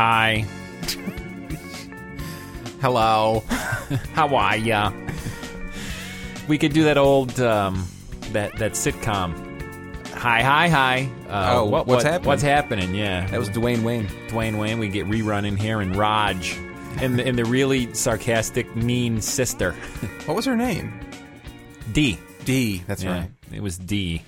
[0.00, 0.46] Hi.
[2.80, 3.40] Hello.
[4.14, 4.92] How are ya?
[6.48, 7.86] We could do that old um,
[8.32, 9.34] that that sitcom.
[10.14, 11.08] Hi, hi, hi.
[11.28, 12.26] Uh, Oh, what's happening?
[12.26, 12.94] What's happening?
[12.94, 14.06] Yeah, That was Dwayne Wayne.
[14.28, 14.78] Dwayne Wayne.
[14.78, 16.56] We get rerun in here, and Raj,
[17.02, 19.72] and the, and the really sarcastic, mean sister,
[20.24, 20.98] What was her name?
[21.92, 22.18] D.
[22.46, 22.82] D.
[22.86, 23.30] That's Yeah, right.
[23.52, 24.22] It was D.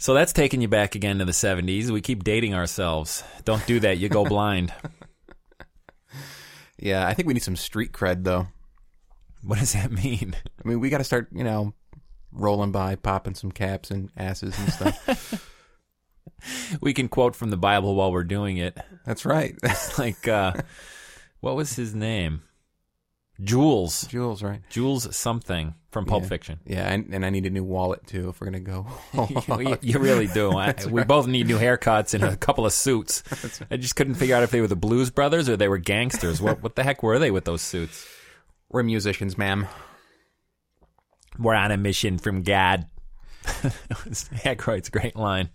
[0.00, 1.90] So that's taking you back again to the 70s.
[1.90, 3.22] We keep dating ourselves.
[3.44, 3.98] Don't do that.
[3.98, 4.72] You go blind.
[6.82, 8.46] Yeah, I think we need some street cred though.
[9.42, 10.34] what does that mean?
[10.64, 11.74] I mean, we got to start, you know,
[12.32, 15.46] rolling by, popping some caps and asses and stuff.
[16.80, 18.78] We can quote from the Bible while we're doing it.
[19.04, 19.54] That's right.
[19.98, 20.54] like uh
[21.40, 22.44] what was his name
[23.42, 24.06] jules.
[24.08, 24.60] Jules, right?
[24.70, 26.28] jules something from pulp Yeah.
[26.28, 26.60] fiction.
[26.66, 28.86] Yeah, and, and I need a new wallet too if we're gonna go.
[29.58, 33.22] you, you really do I, we both need new haircuts and a couple of suits.
[33.70, 36.40] I just couldn't figure out if they were the blues brothers or they were gangsters.
[36.40, 38.06] What, what the heck were they with those suits?
[38.68, 39.66] We're musicians, ma'am.
[41.38, 42.86] we're on a mission from god.
[43.44, 45.48] Aykroyd's great line.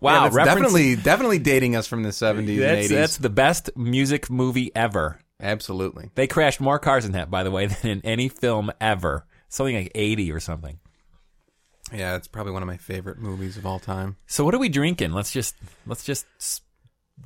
[0.00, 2.90] Wow yeah, reference- definitely definitely dating us from the seventies and eighties.
[2.90, 6.10] that's the best music movie ever Absolutely.
[6.14, 9.26] They crashed more cars in that, by the way, than in any film ever.
[9.48, 10.78] Something like 80 or something.
[11.92, 14.16] Yeah, it's probably one of my favorite movies of all time.
[14.26, 15.12] So what are we drinking?
[15.12, 15.54] Let's just
[15.86, 16.26] let's just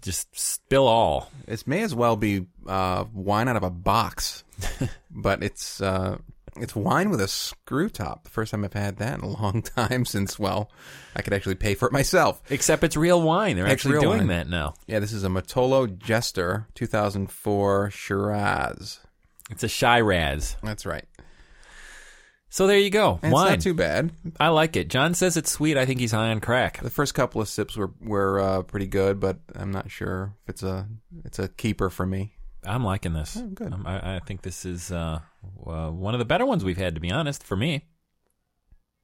[0.03, 1.31] just spill all.
[1.47, 4.45] It may as well be uh, wine out of a box,
[5.11, 6.19] but it's uh,
[6.63, 8.25] it's wine with a screw top.
[8.25, 10.71] The first time I've had that in a long time since well,
[11.17, 12.41] I could actually pay for it myself.
[12.51, 13.57] Except it's real wine.
[13.57, 14.27] They're It's actually doing wine.
[14.29, 14.75] that now.
[14.87, 19.01] Yeah, this is a Mitolo Jester 2004 Shiraz.
[19.51, 20.57] It's a Shiraz.
[20.63, 21.05] That's right.
[22.51, 23.19] So there you go.
[23.23, 23.53] And wine.
[23.55, 24.11] It's not too bad.
[24.41, 24.89] I like it.
[24.89, 25.77] John says it's sweet.
[25.77, 26.81] I think he's high on crack.
[26.81, 30.51] The first couple of sips were were uh, pretty good, but I'm not sure if
[30.51, 30.89] it's a
[31.25, 32.33] it's a keeper for me.
[32.65, 33.37] I'm liking this.
[33.39, 33.73] Oh, good.
[33.73, 35.21] Um, I, I think this is uh,
[35.67, 37.87] uh, one of the better ones we've had, to be honest, for me.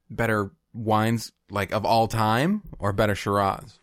[0.09, 3.79] Better wines like of all time or better Shiraz?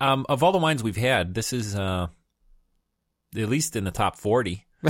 [0.00, 2.06] Um, of all the wines we've had, this is uh,
[3.36, 4.66] at least in the top 40.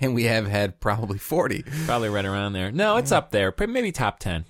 [0.00, 1.64] And we have had probably 40.
[1.86, 2.70] Probably right around there.
[2.70, 3.54] No, it's up there.
[3.58, 4.44] Maybe top 10.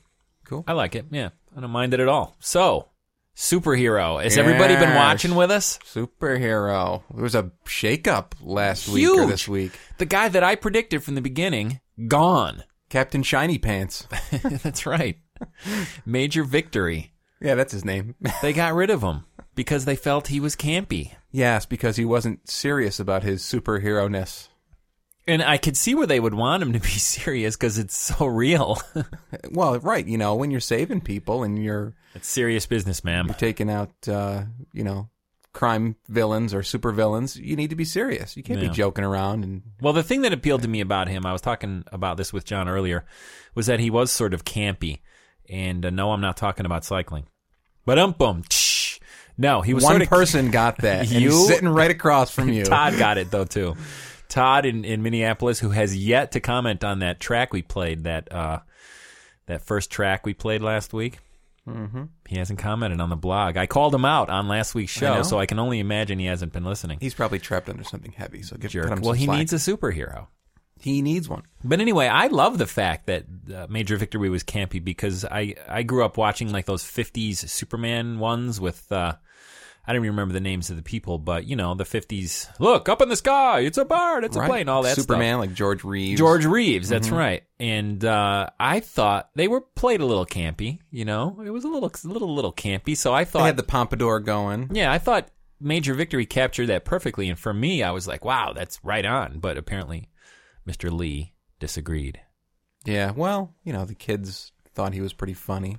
[0.44, 0.64] Cool.
[0.66, 1.06] I like it.
[1.10, 1.30] Yeah.
[1.56, 2.36] I don't mind it at all.
[2.40, 2.88] So,
[3.36, 4.22] superhero.
[4.22, 4.96] Has everybody been Yes.
[4.96, 5.78] watching with us?
[5.84, 7.02] Superhero.
[7.14, 9.28] There was a shakeup last week or Huge.
[9.30, 9.72] this week.
[9.98, 12.64] The guy that I predicted from the beginning, gone.
[12.88, 14.06] Captain Shiny Pants.
[14.62, 15.16] That's right.
[16.04, 17.12] Major victory.
[17.40, 18.14] Yeah, that's his name.
[18.42, 19.24] They got rid of him
[19.56, 21.10] because they felt he was campy.
[21.32, 24.48] yes, because he wasn't serious about his superhero ness.
[25.26, 28.26] And I could see where they would want him to be serious because it's so
[28.26, 28.78] real.
[29.50, 33.26] Well, right, you know, when you're saving people and you're it's serious business, ma'am.
[33.26, 35.08] you're taking out, uh, you know,
[35.52, 38.36] crime villains or super villains, you need to be serious.
[38.36, 38.68] You can't Yeah.
[38.68, 41.40] be joking around and Well, the thing that appealed to me about him, I was
[41.42, 43.04] talking about this with John earlier,
[43.54, 45.00] was that he was sort of campy.
[45.50, 47.24] And uh, no, I'm not talking about cycling.
[47.84, 48.44] But um, boom,
[49.36, 51.08] no, he was one sort of person got that.
[51.10, 52.64] You- sitting right across from you.
[52.64, 53.76] Todd got it though too.
[54.32, 58.32] Todd in, in Minneapolis, who has yet to comment on that track we played, that
[58.32, 58.60] uh,
[59.46, 61.18] that first track we played last week.
[61.68, 62.04] Mm-hmm.
[62.26, 63.56] He hasn't commented on the blog.
[63.56, 66.24] I called him out on last week's I show, so I can only imagine he
[66.26, 66.98] hasn't been listening.
[67.00, 68.88] He's probably trapped under something heavy, so give Jerk.
[68.88, 69.38] Him Well, he slack.
[69.38, 70.26] needs a superhero.
[70.80, 71.42] he needs one.
[71.62, 75.82] But anyway, I love the fact that uh, Major Victory was campy because I I
[75.84, 79.14] grew up watching like those '50s Superman ones with uh,
[79.84, 82.48] I don't even remember the names of the people, but you know the '50s.
[82.60, 84.46] Look up in the sky, it's a bird, it's right?
[84.46, 85.40] a plane, all that Superman, stuff.
[85.40, 86.18] like George Reeves.
[86.18, 87.16] George Reeves, that's Mm-hmm.
[87.16, 87.42] right.
[87.58, 90.78] And uh, I thought they were played a little campy.
[90.90, 92.96] You know, it was a little little little campy.
[92.96, 93.40] So I thought.
[93.40, 94.70] They had the pompadour going.
[94.72, 95.28] yeah, I thought
[95.60, 97.28] Major Victory captured that perfectly.
[97.28, 99.38] And for me, I was like, wow, that's right on.
[99.40, 100.08] But apparently,
[100.68, 100.90] Mr.
[100.92, 102.20] Lee disagreed.
[102.84, 105.78] Yeah, well, you know, the kids thought he was pretty funny.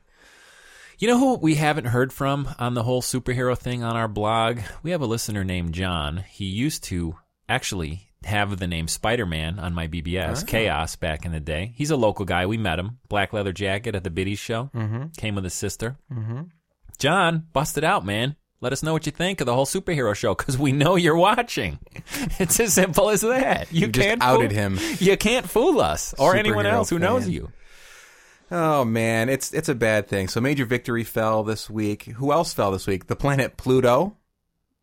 [0.99, 4.59] You know who we haven't heard from on the whole superhero thing on our blog?
[4.83, 6.17] We have a listener named John.
[6.29, 7.15] He used to
[7.49, 11.73] actually have the name Spider Man on my BBS, Chaos, back in the day.
[11.75, 12.45] He's a local guy.
[12.45, 12.99] We met him.
[13.09, 14.69] Black leather jacket at the Biddies show.
[14.73, 15.07] Mm-hmm.
[15.17, 15.97] Came with his sister.
[16.11, 16.43] Mm-hmm.
[16.99, 18.35] John, bust it out, man.
[18.61, 21.17] Let us know what you think of the whole superhero show because we know you're
[21.17, 21.79] watching.
[22.39, 23.71] It's as simple as that.
[23.73, 24.79] You, You just can't outed fool- him.
[24.99, 27.51] You can't fool us or anyone else who knows you.
[28.55, 30.27] Oh man, it's it's a bad thing.
[30.27, 32.03] So Major Victory fell this week.
[32.03, 33.07] Who else fell this week?
[33.07, 34.15] The planet Pluto.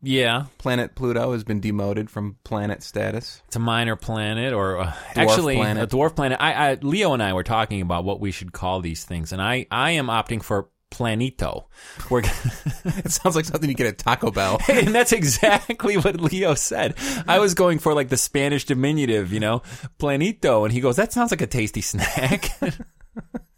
[0.03, 3.41] Yeah, Planet Pluto has been demoted from planet status.
[3.47, 5.83] it's a minor planet or uh, actually planet.
[5.83, 6.39] a dwarf planet.
[6.41, 9.41] I, I Leo and I were talking about what we should call these things, and
[9.41, 11.67] I I am opting for planito.
[12.09, 12.23] We're
[12.83, 14.59] It sounds like something you get at Taco Bell.
[14.69, 16.95] and that's exactly what Leo said.
[17.25, 19.61] I was going for like the Spanish diminutive, you know,
[19.97, 22.49] planito, and he goes, "That sounds like a tasty snack."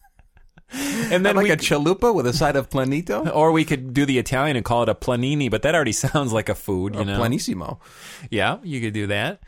[0.73, 4.05] and then like we, a chalupa with a side of planito or we could do
[4.05, 7.01] the Italian and call it a planini, but that already sounds like a food, you
[7.01, 7.17] or know.
[7.19, 7.79] planissimo.
[8.29, 9.41] Yeah, you could do that.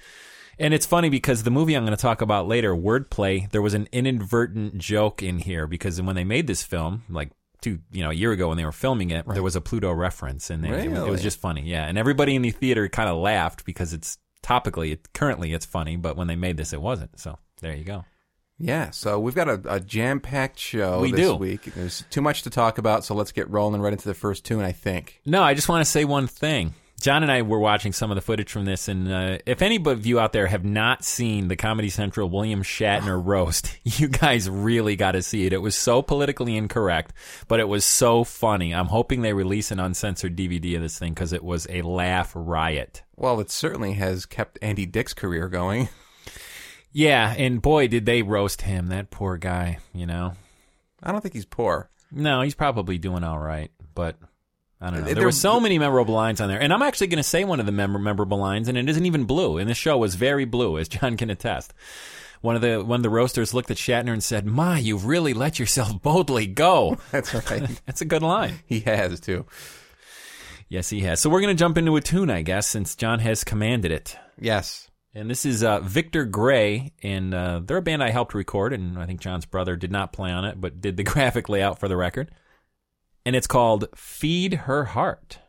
[0.58, 3.74] And it's funny because the movie I'm going to talk about later, Wordplay, there was
[3.74, 8.10] an inadvertent joke in here because when they made this film, like two, you know,
[8.12, 10.70] a year ago when they were filming it, there was a Pluto reference, and they,
[10.70, 11.10] it, Really?
[11.10, 11.64] was just funny.
[11.64, 15.66] Yeah, and everybody in the theater kind of laughed because it's topically, it, currently, it's
[15.66, 17.20] funny, but when they made this, it wasn't.
[17.20, 18.06] So there you go.
[18.58, 21.36] Yeah, so we've got a, a jam-packed show We this do.
[21.36, 21.64] week.
[21.64, 24.62] There's too much to talk about, so let's get rolling right into the first tune.
[24.62, 25.20] I think.
[25.26, 26.74] No, I just want to say one thing.
[27.02, 29.76] John and I were watching some of the footage from this, and uh, if any
[29.76, 34.50] of you out there have not seen the Comedy Central William Shatner roast, you guys
[34.50, 35.52] really got to see it.
[35.52, 37.14] It was so politically incorrect,
[37.50, 38.74] but it was so funny.
[38.74, 42.32] I'm hoping they release an uncensored DVD of this thing because it was a laugh
[42.34, 43.04] riot.
[43.18, 45.90] Well, it certainly has kept Andy Dick's career going.
[46.98, 48.88] Yeah, and boy, did they roast him.
[48.88, 50.32] That poor guy, you know.
[51.04, 51.90] I don't think he's poor.
[52.10, 54.16] No, he's probably doing all right, but
[54.80, 55.06] I don't know.
[55.08, 57.44] There There- were so many memorable lines on there, and I'm actually going to say
[57.44, 59.58] one of the mem- memorable lines, and it isn't even blue.
[59.58, 61.74] And this show was very blue, as John can attest.
[62.40, 65.34] One of the one of the roasters looked at Shatner and said, "My, you've really
[65.34, 67.82] let yourself boldly go." That's right.
[67.86, 68.60] That's a good line.
[68.68, 69.46] he has too.
[70.70, 71.20] Yes, he has.
[71.20, 74.18] So we're going to jump into a tune, I guess, since John has commanded it.
[74.40, 74.88] Yes.
[75.18, 79.00] And this is uh, Victor Grey, and uh, they're a band I helped record, and
[79.00, 81.88] I think John's brother did not play on it, but did the graphic layout for
[81.88, 82.32] the record.
[83.26, 85.40] And it's called Feed Her Heart.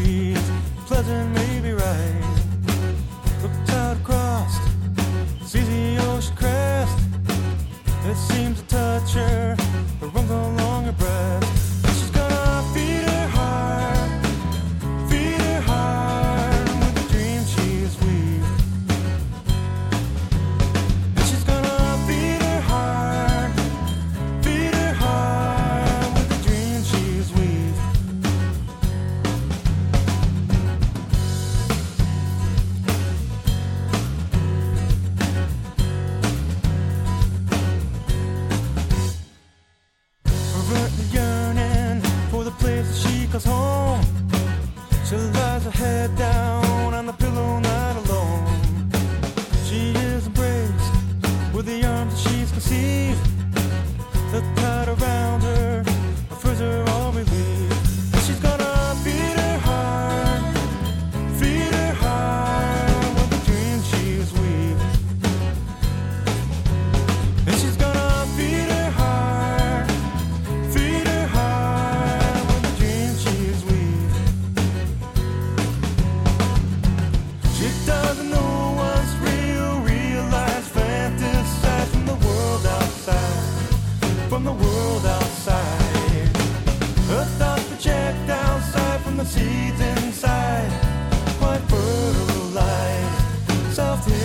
[0.00, 0.50] Memories,
[0.86, 1.39] pleasant,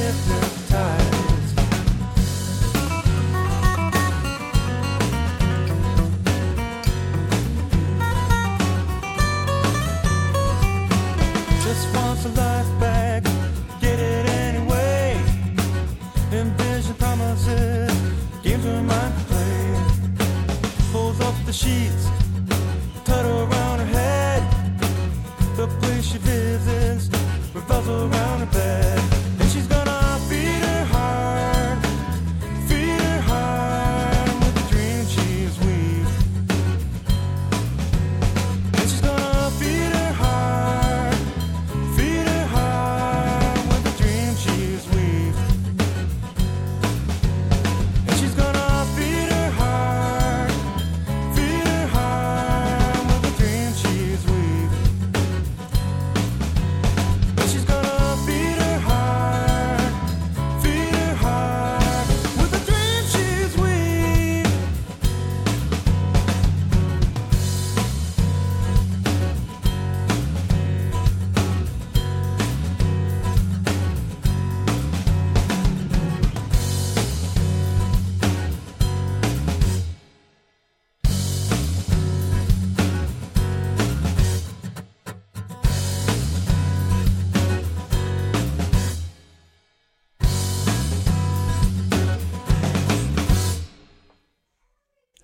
[0.05, 0.54] fertilized,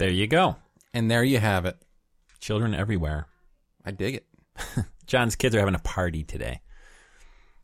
[0.02, 0.56] There you go.
[0.96, 1.78] And there you have it.
[2.40, 3.28] Children everywhere.
[3.86, 4.26] I dig it.
[5.06, 6.62] John's kids are having a party today.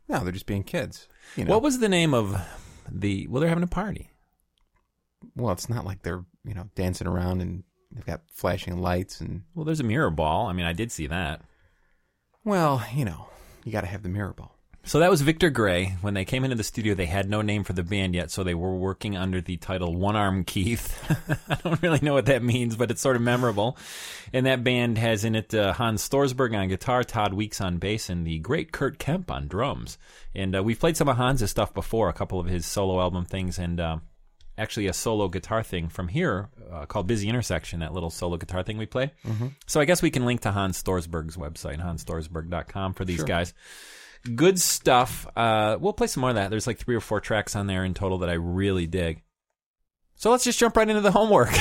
[0.06, 1.08] No, they're just being kids.
[1.34, 1.50] You know.
[1.50, 2.40] What was the name of
[2.88, 3.26] the?
[3.26, 4.12] Well, they're having a party.
[5.34, 9.42] well, it's not like they're you know dancing around and they've got flashing lights and
[9.56, 10.46] Well, there's a mirror ball.
[10.46, 11.42] I mean, I did see that.
[12.44, 13.26] well, you know,
[13.64, 14.54] you got to have the mirror ball.
[14.88, 15.96] So that was Victor Grey.
[16.00, 18.42] When they came into the studio, they had no name for the band yet, so
[18.42, 20.98] they were working under the title One Arm Keith.
[21.50, 23.76] I don't really know what that means, but it's sort of memorable.
[24.32, 28.08] And that band has in it uh, Hans Storsberg on guitar, Todd Weeks on bass,
[28.08, 29.98] and the great Kurt Kemp on drums.
[30.34, 33.26] And uh, we've played some of Hans's stuff before, a couple of his solo album
[33.26, 33.98] things, and uh,
[34.56, 38.62] actually a solo guitar thing from here uh, called Busy Intersection, that little solo guitar
[38.62, 39.12] thing we play.
[39.66, 43.52] So I guess we can link to Hans Storsberg's website, hansstorsberg.com, for these guys.
[44.34, 45.26] Good stuff.
[45.36, 46.50] Uh, we'll play some more of that.
[46.50, 49.22] There's like three or four tracks on there in total that I really dig.
[50.16, 51.50] So let's just jump right into the homework.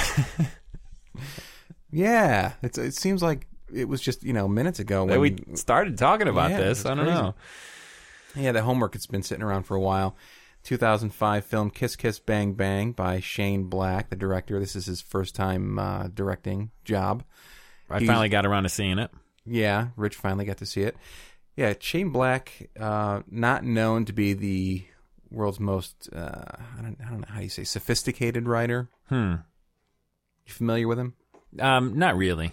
[1.91, 5.97] Yeah, it's it seems like it was just you know minutes ago when we started
[5.97, 6.85] talking about Yeah, this.
[6.85, 7.11] I don't crazy.
[7.21, 7.35] know.
[8.35, 10.15] Yeah, the homework it's been sitting around for a while.
[10.63, 14.59] 2005 film Kiss Kiss Bang Bang by Shane Black, the director.
[14.59, 17.23] This is his first time uh, directing job.
[17.89, 19.09] I He's- finally got around to seeing it.
[19.45, 20.97] Yeah, Rich finally got to see it.
[21.57, 24.85] Yeah, Shane Black, uh, not known to be the
[25.29, 26.43] world's most uh,
[26.77, 28.87] I don't I don't know how you say sophisticated writer.
[29.09, 29.35] Hmm.
[30.45, 31.15] You familiar with him?
[31.59, 32.51] Um, not really.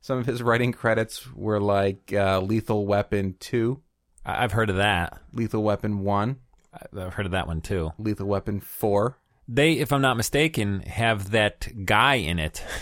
[0.00, 3.80] Some of his writing credits were like uh, Lethal Weapon 2,
[4.26, 5.20] I- I've heard of that.
[5.32, 6.36] Lethal Weapon 1,
[6.74, 7.92] I- I've heard of that one too.
[7.98, 9.16] Lethal Weapon 4.
[9.48, 12.64] They, if I'm not mistaken, have that guy in it.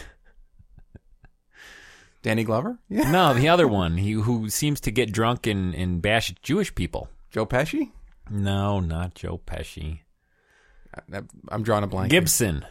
[2.23, 2.79] Danny Glover?
[2.89, 3.11] Yeah.
[3.11, 7.09] No, the other one, he, who seems to get drunk and, and bash Jewish people.
[7.31, 7.91] Joe Pesci?
[8.31, 10.01] No, not Joe Pesci.
[11.13, 12.13] I- I'm drawing a blank.
[12.13, 12.21] here.
[12.21, 12.65] Gibson.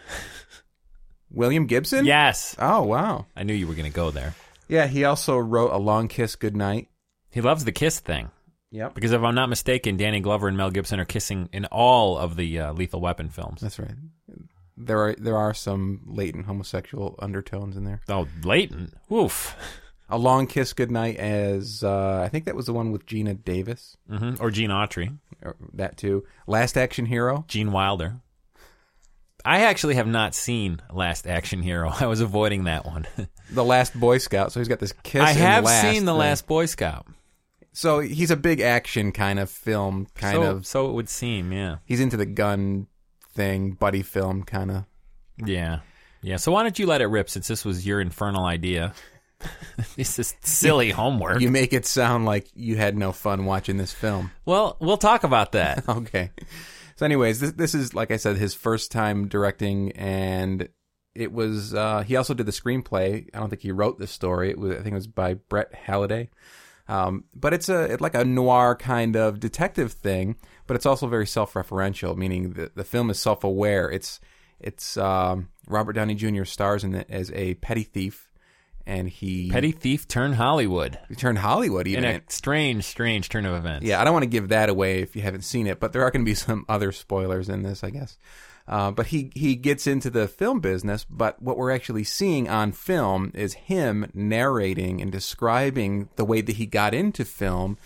[1.31, 2.05] William Gibson?
[2.05, 2.55] Yes.
[2.59, 3.25] Oh, wow.
[3.35, 4.33] I knew you were going to go there.
[4.67, 6.87] Yeah, he also wrote A Long Kiss Goodnight.
[7.31, 8.29] He loves the kiss thing.
[8.71, 8.93] Yep.
[8.93, 12.35] Because if I'm not mistaken, Danny Glover and Mel Gibson are kissing in all of
[12.35, 13.61] the uh, Lethal Weapon films.
[13.61, 13.89] That's right.
[14.79, 18.01] There are there are some latent homosexual undertones in there.
[18.07, 18.93] Oh, latent.
[19.11, 19.55] Oof.
[20.11, 23.97] A Long Kiss Goodnight as uh, I think that was the one with Geena Davis.
[24.09, 25.17] hmm Or Gene Autry.
[25.43, 26.25] Or that too.
[26.47, 27.45] Last Action Hero.
[27.47, 28.21] Gene Wilder.
[29.45, 31.91] I actually have not seen Last Action Hero.
[31.99, 33.05] I was avoiding that one.
[33.51, 34.51] The Last Boy Scout.
[34.51, 35.23] So he's got this kiss.
[35.23, 36.19] I have seen The thing.
[36.19, 37.07] Last Boy Scout.
[37.71, 40.67] So he's a big action kind of film, kind so, of.
[40.67, 41.77] So it would seem, yeah.
[41.83, 42.85] He's into the gun
[43.33, 44.85] thing, buddy film kind of.
[45.37, 45.79] Yeah.
[46.21, 46.37] Yeah.
[46.37, 48.93] So why don't you let it rip since this was your infernal idea?
[49.95, 51.41] this is silly homework.
[51.41, 54.31] You make it sound like you had no fun watching this film.
[54.45, 55.83] well, we'll talk about that.
[55.89, 56.31] Okay.
[56.97, 60.67] So, anyways, this this is like I said, his first time directing, and
[61.15, 61.73] it was.
[61.73, 63.25] Uh, he also did the screenplay.
[63.33, 64.49] I don't think he wrote the story.
[64.49, 64.71] It was.
[64.71, 66.29] I think it was by Brett Halliday.
[66.89, 71.27] Um, but it's a like a noir kind of detective thing, but it's also very
[71.27, 73.91] self-referential, meaning the the film is self-aware.
[73.91, 74.19] It's
[74.59, 76.45] it's um, Robert Downey Jr.
[76.45, 78.31] stars in it as a petty thief,
[78.87, 82.03] and he Petty thief turned Hollywood turned Hollywood even.
[82.03, 83.85] in a strange, strange turn of events.
[83.85, 86.03] Yeah, I don't want to give that away if you haven't seen it, but there
[86.03, 88.17] are going to be some other spoilers in this, I guess.
[88.69, 92.71] Uh, but he he gets into the film business, but what we're actually seeing on
[92.71, 97.79] film is him narrating and describing the way that he got into film,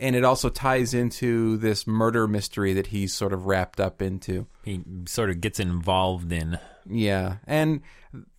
[0.00, 4.48] and it also ties into this murder mystery that he's sort of wrapped up into.
[4.64, 6.58] He sort of gets involved in.
[6.90, 7.80] Yeah, and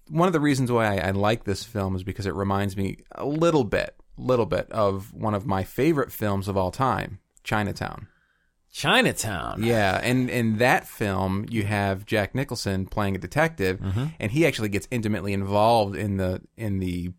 [0.10, 2.98] one of the reasons why I, I like this film is because it reminds me
[3.16, 8.08] a little bit, little bit of one of my favorite films of all time, Chinatown.
[8.72, 9.64] Chinatown.
[9.64, 13.80] Yeah, and in that film, you have Jack Nicholson playing a detective,
[14.20, 17.12] and he actually gets intimately involved in the in the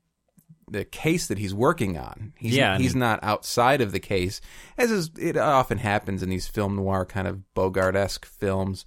[0.70, 2.32] the case that he's working on.
[2.36, 4.40] He's, Yeah, he's not outside of the case,
[4.78, 8.84] as is, it often happens in these film noir kind of Bogart esque films,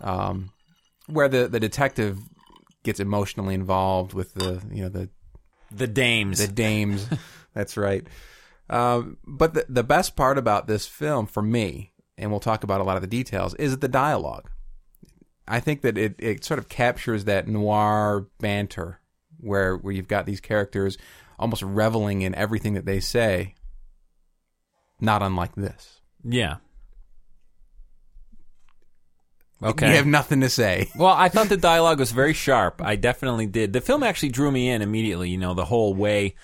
[0.00, 0.50] um,
[1.06, 2.18] where the the detective
[2.82, 5.08] gets emotionally involved with the you know the
[5.70, 6.38] The dames.
[6.44, 7.06] the dames.
[7.54, 8.04] That's right.
[8.68, 11.89] Um, but the, the best part about this film, for me,
[12.20, 14.50] and we'll talk about a lot of the details, is it the dialogue.
[15.48, 19.00] I think that it, it sort of captures that noir banter
[19.38, 20.96] where where you've got these characters
[21.38, 23.54] almost reveling in everything that they say.
[25.00, 26.00] Not unlike this.
[26.22, 26.56] yeah.
[29.62, 29.90] Okay.
[29.90, 30.88] You have nothing to say.
[30.96, 32.80] Well, I thought the dialogue was very sharp.
[32.82, 33.74] I definitely did.
[33.74, 35.28] The film actually drew me in immediately.
[35.28, 36.34] You know, the whole way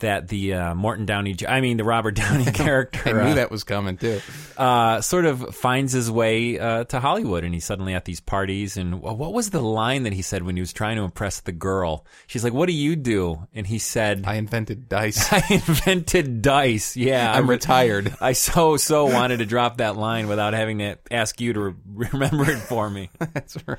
[0.00, 3.50] that the uh, Morton Downey, I mean the Robert Downey character, I knew uh, that
[3.50, 4.20] was coming too.
[4.56, 8.76] uh, sort of finds his way uh, to Hollywood, and he's suddenly at these parties.
[8.76, 11.40] And wh- what was the line that he said when he was trying to impress
[11.40, 12.04] the girl?
[12.26, 15.28] She's like, "What do you do?" And he said, I invented dice.
[15.32, 16.96] I invented dice.
[16.96, 18.14] Yeah, I'm I re- retired.
[18.20, 21.74] I so so wanted to drop that line without having to ask you to re-
[22.12, 23.10] remember it for me.
[23.18, 23.78] That's right.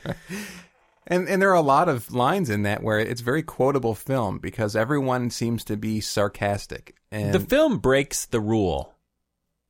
[1.07, 4.39] And and there are a lot of lines in that where it's very quotable film
[4.39, 6.95] because everyone seems to be sarcastic.
[7.11, 8.93] And the film breaks the rule.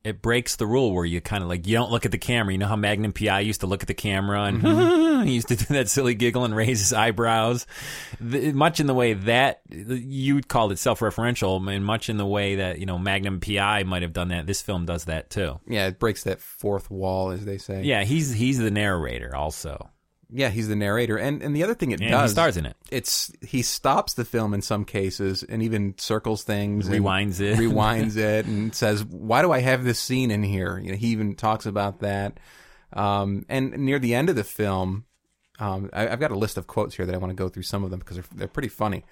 [0.04, 2.52] It breaks the rule where you kind of like you don't look at the camera.
[2.52, 5.22] You know how Magnum PI used to look at the camera and mm-hmm.
[5.26, 7.66] he used to do that silly giggle and raise his eyebrows.
[8.20, 12.56] The, much in the way that you'd call it self-referential, and much in the way
[12.56, 14.46] that you know Magnum PI might have done that.
[14.46, 15.60] This film does that too.
[15.68, 17.82] yeah, it breaks that fourth wall, as they say.
[17.82, 19.90] Yeah, he's he's the narrator also,
[20.30, 22.66] yeah, he's the narrator, and and the other thing it and does he stars in
[22.66, 22.76] it.
[22.90, 27.58] it's he stops the film in some cases and even circles things, and Rewinds it.
[27.58, 31.08] rewinds it, and says, "Why do I have this scene in here?" You know, he
[31.08, 32.38] even talks about that.
[32.92, 35.04] Um, and near the end of the film,
[35.58, 37.64] um, I, I've got a list of quotes here that I want to go through
[37.64, 39.04] some of them because they're, they're pretty funny.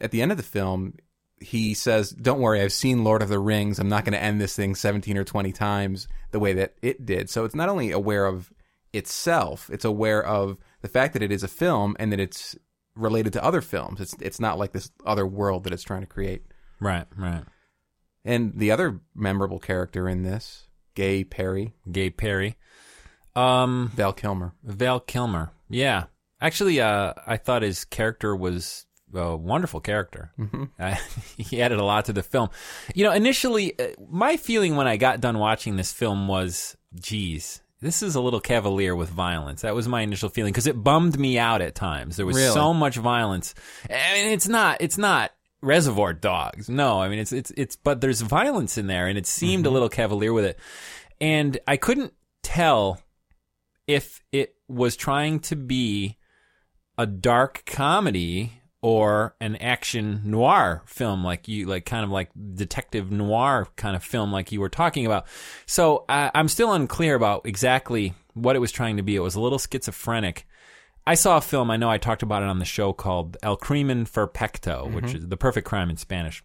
[0.00, 0.94] At the end of the film,
[1.38, 3.78] he says, "Don't worry, I've seen Lord of the Rings.
[3.78, 7.04] I'm not going to end this thing 17 or 20 times the way that it
[7.04, 8.50] did." So it's not only aware of
[8.92, 12.56] itself; it's aware of the fact that it is a film and that it's
[12.94, 14.00] related to other films.
[14.00, 16.42] It's it's not like this other world that it's trying to create.
[16.80, 17.44] Right, right.
[18.24, 22.56] And the other memorable character in this, Gay Perry, Gay Perry.
[23.34, 24.54] Um, Val Kilmer.
[24.62, 25.52] Val Kilmer.
[25.68, 26.04] Yeah.
[26.40, 30.32] Actually, uh, I thought his character was a wonderful character.
[30.38, 30.64] Mm-hmm.
[30.78, 30.96] Uh,
[31.36, 32.50] he added a lot to the film.
[32.94, 37.62] You know, initially, uh, my feeling when I got done watching this film was, geez,
[37.82, 39.62] this is a little cavalier with violence.
[39.62, 42.16] That was my initial feeling because it bummed me out at times.
[42.16, 42.54] There was Really?
[42.54, 43.54] so much violence.
[43.90, 46.68] I mean, it's not, it's not Reservoir Dogs.
[46.68, 49.68] No, I mean, it's, it's, it's, but there's violence in there and it seemed a
[49.68, 49.74] mm-hmm.
[49.74, 50.60] little cavalier with it.
[51.20, 53.00] And I couldn't tell
[53.88, 56.18] if it was trying to be
[56.96, 63.10] a dark comedy or an action noir film like you like kind of like detective
[63.10, 65.26] noir kind of film like you were talking about.
[65.66, 69.16] So I i'm still unclear about exactly what it was trying to be.
[69.16, 70.46] It was a little schizophrenic.
[71.04, 73.56] I saw a film i know i talked about it on the show called el
[73.56, 75.16] crimen perfecto which mm-hmm.
[75.16, 76.44] is the perfect crime in spanish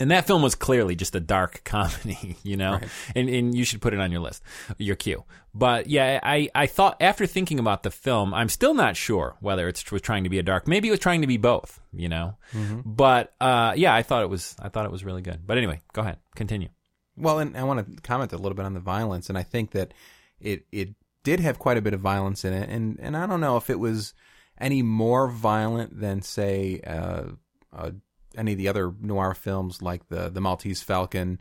[0.00, 2.80] and that film was clearly just a dark comedy, you know,
[3.14, 4.42] and and you should put it on your list,
[4.78, 5.24] your queue.
[5.54, 9.68] But yeah, I I thought after thinking about the film, I'm still not sure whether
[9.68, 10.66] it was trying to be a dark.
[10.66, 12.36] Maybe it was trying to be both, you know.
[12.84, 15.46] But uh, yeah, I thought it was I thought it was really good.
[15.46, 16.68] But anyway, go ahead, continue.
[17.16, 19.70] Well, and I want to comment a little bit on the violence, and I think
[19.72, 19.94] that
[20.40, 23.40] it it did have quite a bit of violence in it, and and I don't
[23.40, 24.14] know if it was
[24.58, 27.24] any more violent than say uh,
[27.72, 27.90] uh,
[28.36, 31.40] any of the other noir films like the the Maltese Falcon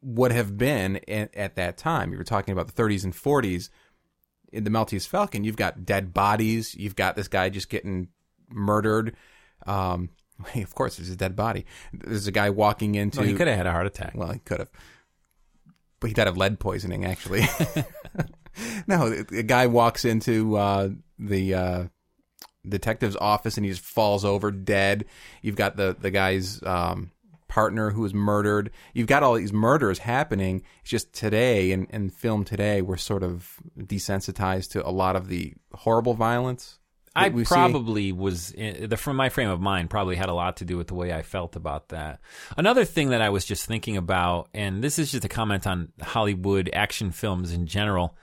[0.00, 2.12] would have been at, at that time.
[2.12, 3.68] You were talking about the 30s and 40s.
[4.52, 6.74] In the Maltese Falcon, you've got dead bodies.
[6.74, 8.08] You've got this guy just getting
[8.50, 9.16] murdered.
[9.66, 10.10] Um,
[10.54, 11.64] of course, there's a dead body.
[11.92, 13.16] There's a guy walking into.
[13.18, 14.12] So he could have had a heart attack.
[14.14, 14.70] Well, he could have.
[16.00, 17.42] But he died of lead poisoning, actually.
[18.86, 21.84] no, a guy walks into uh, the uh,
[22.68, 25.04] detective's office and he just falls over dead.
[25.40, 27.10] You've got the, the guy's um,
[27.48, 28.70] partner who was murdered.
[28.94, 30.62] You've got all these murders happening.
[30.80, 35.28] It's just today, in, in film today, we're sort of desensitized to a lot of
[35.28, 36.78] the horrible violence.
[37.14, 37.48] I we see.
[37.48, 40.78] probably was eh, the from my frame of mind probably had a lot to do
[40.78, 42.20] with the way I felt about that.
[42.56, 45.92] Another thing that I was just thinking about, and this is just a comment on
[46.00, 48.16] Hollywood action films in general.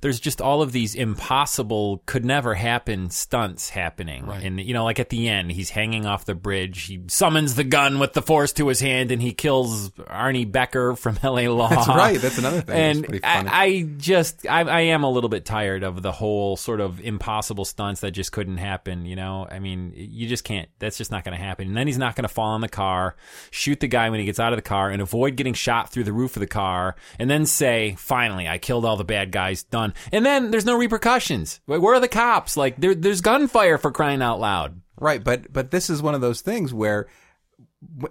[0.00, 5.00] There's just all of these impossible, could never happen stunts happening, and you know, like
[5.00, 6.84] at the end, he's hanging off the bridge.
[6.84, 10.96] He summons the gun with the force to his hand, and he kills Arnie Becker
[10.96, 11.48] from L.A.
[11.48, 11.68] Law.
[11.68, 12.20] That's right.
[12.20, 12.76] That's another thing.
[12.76, 13.20] And funny.
[13.22, 17.00] I, I just, I, I am a little bit tired of the whole sort of
[17.00, 19.06] impossible stunts that just couldn't happen.
[19.06, 20.68] You know, I mean, you just can't.
[20.78, 21.68] That's just not going to happen.
[21.68, 23.16] And then he's not going to fall in the car,
[23.50, 26.04] shoot the guy when he gets out of the car, and avoid getting shot through
[26.04, 29.62] the roof of the car, and then say, "Finally, I killed all the bad guys."
[29.62, 29.85] Done.
[30.12, 31.60] And then there's no repercussions.
[31.66, 32.56] Where are the cops?
[32.56, 34.80] Like, there, there's gunfire for crying out loud.
[34.98, 37.06] Right, but but this is one of those things where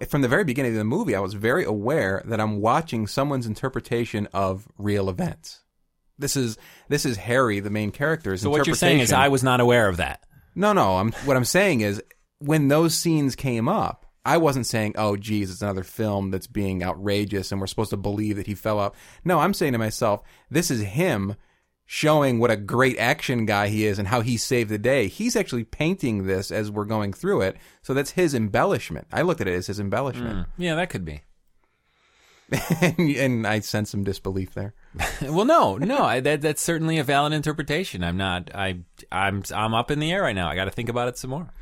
[0.08, 3.46] from the very beginning of the movie I was very aware that I'm watching someone's
[3.46, 5.60] interpretation of real events.
[6.18, 6.56] This is
[6.88, 8.36] this is Harry, the main character.
[8.36, 10.24] So what you're saying is, I was not aware of that.
[10.54, 12.02] No, no, I'm what I'm saying is
[12.38, 16.82] when those scenes came up, I wasn't saying, "Oh geez, it's another film that's being
[16.82, 20.22] outrageous and we're supposed to believe that he fell out." No, I'm saying to myself,
[20.50, 21.36] this is him
[21.86, 25.06] showing what a great action guy he is and how he saved the day.
[25.06, 27.56] He's actually painting this as we're going through it.
[27.82, 29.06] So that's his embellishment.
[29.12, 30.38] I looked at it as his embellishment.
[30.40, 30.46] Mm.
[30.58, 31.22] Yeah, that could be.
[32.80, 34.74] and, and I sense some disbelief there.
[35.22, 38.04] well, no, no, I, that that's certainly a valid interpretation.
[38.04, 38.50] I'm not.
[38.54, 40.48] I I'm I'm up in the air right now.
[40.48, 41.52] I got to think about it some more.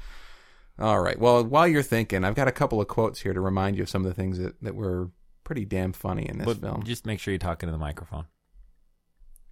[0.78, 1.18] All right.
[1.18, 3.88] Well, while you're thinking, I've got a couple of quotes here to remind you of
[3.88, 5.10] some of the things that, that were
[5.44, 6.82] pretty damn funny in this But film.
[6.82, 8.26] just make sure you're talking to the microphone.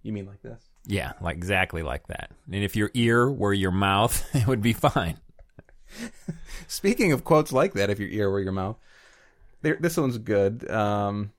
[0.03, 0.61] You mean like this?
[0.85, 2.31] Yeah, like exactly like that.
[2.51, 5.17] And if your ear were your mouth, it would be fine.
[6.67, 8.77] Speaking of quotes like that, if your ear were your mouth,
[9.61, 10.69] there, this one's good.
[10.69, 11.31] Um,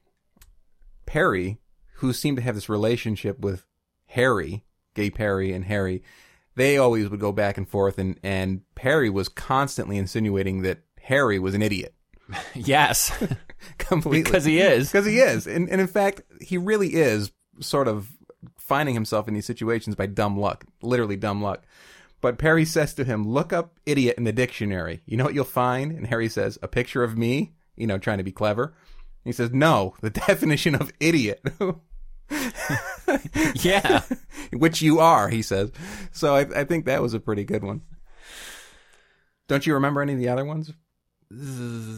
[1.07, 1.59] Perry,
[1.97, 3.65] who seemed to have this relationship with
[4.07, 6.03] Harry, Gay Perry and Harry,
[6.57, 11.39] they always would go back and forth, and, and Perry was constantly insinuating that Harry
[11.39, 11.95] was an idiot.
[12.55, 13.13] yes,
[13.79, 14.23] Completely.
[14.23, 14.91] because he is.
[14.91, 15.47] Because he is.
[15.47, 18.09] And, and in fact, he really is sort of
[18.67, 21.65] finding himself in these situations by dumb luck, literally dumb luck.
[22.21, 25.03] But Perry says to him, Look up idiot in the dictionary.
[25.05, 25.93] You know what you'll find?
[25.93, 28.75] And Harry says, A picture of me, you know, trying to be clever.
[29.25, 31.43] he says, No, the definition of idiot.
[33.57, 34.03] Yeah,
[34.53, 35.71] Which you are, he says.
[36.13, 37.83] So I, I think that was a pretty good one.
[39.47, 40.73] Don't you remember any of the other ones?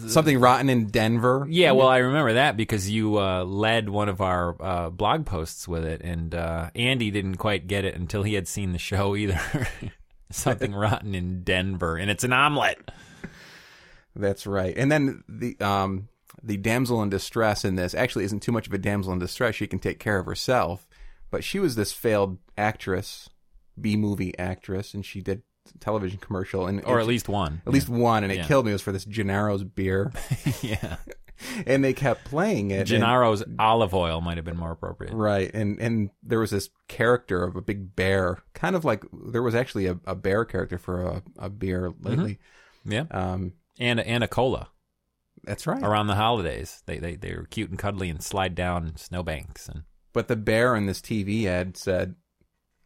[0.08, 1.46] Something rotten in Denver.
[1.48, 1.72] yeah.
[1.72, 5.84] Well, I remember that because you uh, led one of our uh, blog posts with
[5.84, 9.40] it, and uh, Andy didn't quite get it until he had seen the show either.
[10.30, 12.90] Something rotten in Denver, and it's an omelet.
[14.14, 14.76] That's right.
[14.76, 16.08] And then the um
[16.42, 19.54] the damsel in distress in this actually isn't too much of a damsel in distress.
[19.54, 20.88] She can take care of herself.
[21.30, 23.28] But she was this failed actress,
[23.80, 25.42] B movie actress, and she did
[25.80, 27.62] television commercial and or at least one.
[27.66, 28.46] at least one, and it Yeah.
[28.46, 28.72] killed me.
[28.72, 30.12] It was for this Gennaro's beer,
[30.62, 30.96] yeah.
[31.66, 32.90] and they kept playing it.
[32.90, 35.12] and- Gennaro's olive oil might have been more appropriate.
[35.14, 39.42] right, and and there was this character of a big bear, kind of like there
[39.42, 42.38] was actually a, a bear character for a, a beer lately.
[42.84, 44.68] Yeah, Um, and and a cola
[45.44, 45.82] that's right.
[45.82, 46.82] around the holidays.
[46.86, 50.74] They they they were cute and cuddly and slide down snowbanks and But the bear
[50.76, 52.14] in this TV ad said,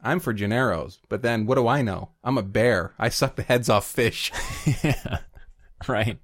[0.02, 2.10] I'm for Gennaro's, but then what do I know?
[2.24, 2.94] I'm a bear.
[2.98, 4.32] I suck the heads off fish.
[4.82, 5.18] yeah,
[5.86, 6.18] right.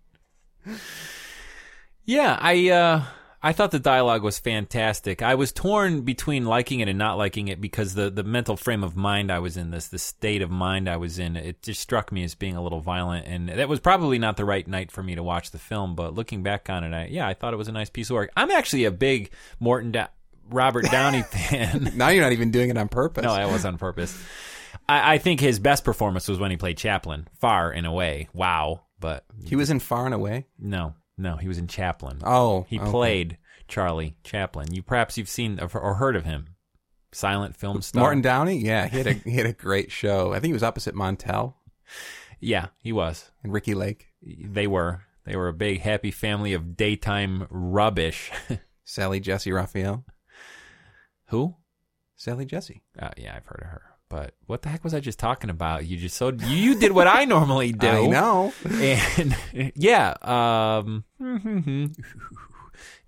[2.05, 3.05] Yeah, I uh,
[3.43, 5.23] I thought the dialogue was fantastic.
[5.23, 8.83] I was torn between liking it and not liking it because the the mental frame
[8.83, 11.81] of mind I was in, this the state of mind I was in, it just
[11.81, 14.91] struck me as being a little violent, and that was probably not the right night
[14.91, 15.95] for me to watch the film.
[15.95, 18.15] But looking back on it, I yeah, I thought it was a nice piece of
[18.15, 18.31] work.
[18.37, 20.09] I'm actually a big Morton da-
[20.51, 21.93] Robert Downey fan.
[21.97, 23.25] now you're not even doing it on purpose.
[23.25, 24.17] No, that was on purpose.
[24.89, 27.27] I, I think his best performance was when he played Chaplin.
[27.41, 28.29] Far and away.
[28.33, 28.83] Wow.
[29.01, 30.47] But he was in Far and Away.
[30.59, 32.21] no, no, he was in Chaplin.
[32.25, 32.91] Oh, he okay.
[32.91, 34.73] played Charlie Chaplin.
[34.73, 36.47] You perhaps you've seen or, or heard of him.
[37.13, 38.03] Silent film star.
[38.03, 38.59] Martin Downey.
[38.59, 40.31] Yeah, he had a he had a great show.
[40.33, 41.55] I think he was opposite Montel
[42.41, 43.31] Yeah, he was.
[43.43, 45.03] and Ricki Lake, They were.
[45.25, 48.31] They were a big happy family of daytime rubbish.
[48.85, 50.05] Sally Jessy Raphael,
[51.29, 51.57] Who?
[52.17, 52.83] Sally Jessy.
[52.99, 53.83] Uh, yeah, I've heard of her.
[54.09, 55.85] But what the heck was I just talking about?
[55.85, 57.89] You just so you, you did what I normally do.
[57.89, 58.53] I know.
[58.65, 59.37] and
[59.75, 61.05] yeah, um,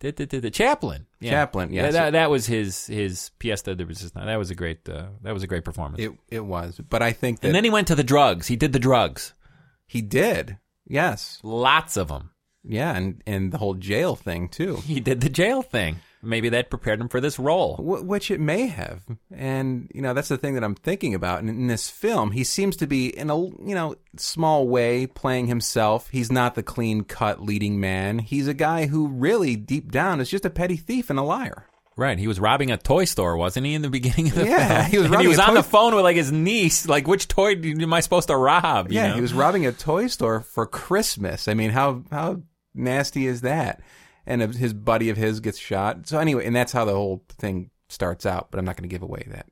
[0.00, 1.30] the, the, the, the Chaplin, yeah.
[1.30, 1.92] Chaplin, yes.
[1.92, 4.24] that, that was his his pièce de resistance.
[4.24, 6.02] That was a great uh, that was a great performance.
[6.02, 8.46] It it was, but I think that and then he went to the drugs.
[8.48, 9.34] He did the drugs,
[9.86, 10.58] he did.
[10.86, 12.30] Yes, lots of them.
[12.64, 14.76] yeah, and and the whole jail thing too.
[14.76, 16.00] He did the jail thing.
[16.22, 17.76] Maybe that prepared him for this role.
[17.76, 19.02] Wh- which it may have
[19.34, 22.42] and you know that's the thing that i'm thinking about and in this film he
[22.44, 27.04] seems to be in a you know small way playing himself he's not the clean
[27.04, 31.10] cut leading man he's a guy who really deep down is just a petty thief
[31.10, 34.28] and a liar Right, he was robbing a toy store, wasn't he, in the beginning
[34.28, 34.90] of the Yeah, film?
[34.92, 36.86] he was robbing was on the phone with like his niece.
[36.86, 38.92] Like, which toy am I supposed to rob?
[38.92, 39.14] you yeah know?
[39.16, 42.40] he was robbing a toy store for christmas i mean how how
[42.72, 43.80] nasty is that
[44.28, 47.70] and his buddy of his gets shot so anyway and that's how the whole thing
[47.88, 49.46] starts out but i'm not going to give away that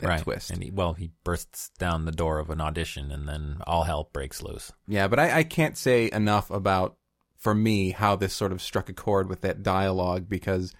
[0.00, 0.22] that right.
[0.22, 3.84] twist And he, well, he bursts down the door of an audition, and then all
[3.84, 4.72] hell breaks loose.
[4.86, 6.96] Yeah, but I, I can't say enough about,
[7.36, 10.74] for me, how this sort of struck a chord with that dialogue because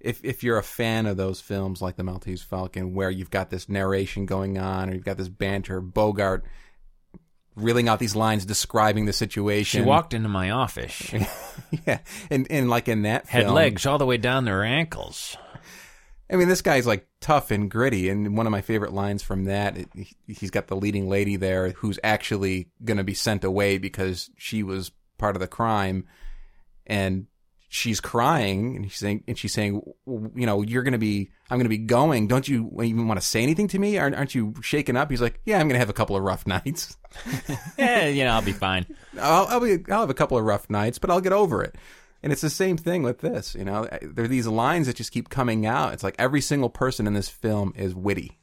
[0.00, 3.50] if if you're a fan of those films like The Maltese Falcon, where you've got
[3.50, 6.44] this narration going on or you've got this banter, Bogart
[7.60, 9.82] reeling out these lines describing the situation.
[9.82, 11.12] She walked into my office,
[11.86, 11.98] yeah,
[12.30, 15.36] and and like in that had film, legs all the way down to her ankles.
[16.30, 19.44] I mean, this guy's like tough and gritty, and one of my favorite lines from
[19.44, 19.88] that, it,
[20.28, 24.62] he's got the leading lady there who's actually going to be sent away because she
[24.62, 26.06] was part of the crime,
[26.86, 27.26] and
[27.72, 31.56] she's crying and she's saying, and she's saying, you know, you're going to be, I'm
[31.56, 32.26] going to be going.
[32.26, 33.96] Don't you even want to say anything to me?
[33.96, 35.08] Aren't, aren't you shaken up?
[35.08, 36.96] He's like, yeah, I'm going to have a couple of rough nights.
[37.78, 38.86] yeah, you know, I'll be fine.
[39.18, 41.76] I'll, I'll be, I'll have a couple of rough nights, but I'll get over it.
[42.24, 45.12] And it's the same thing with this, you know, there are these lines that just
[45.12, 45.94] keep coming out.
[45.94, 48.40] It's like every single person in this film is witty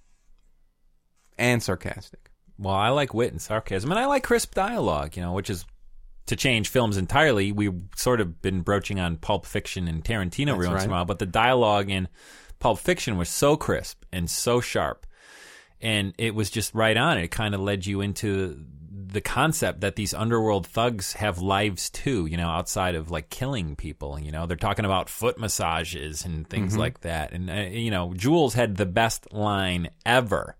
[1.38, 2.32] and sarcastic.
[2.58, 5.16] Well, I like wit and sarcasm, and I like crisp dialogue.
[5.16, 5.64] You know, which is
[6.28, 7.52] to change films entirely.
[7.52, 11.06] We've sort of been broaching on Pulp Fiction and Tarantino every once in a while,
[11.06, 12.08] but the dialogue in
[12.60, 15.08] Pulp Fiction was so crisp and so sharp,
[15.82, 17.18] and it was just right on.
[17.18, 18.64] It kind of led you into
[19.10, 22.26] the concept that these underworld thugs have lives too.
[22.26, 24.20] You know, outside of like killing people.
[24.20, 27.32] You know, they're talking about foot massages and things like that.
[27.32, 30.57] And uh, you know, Jules had the best line ever.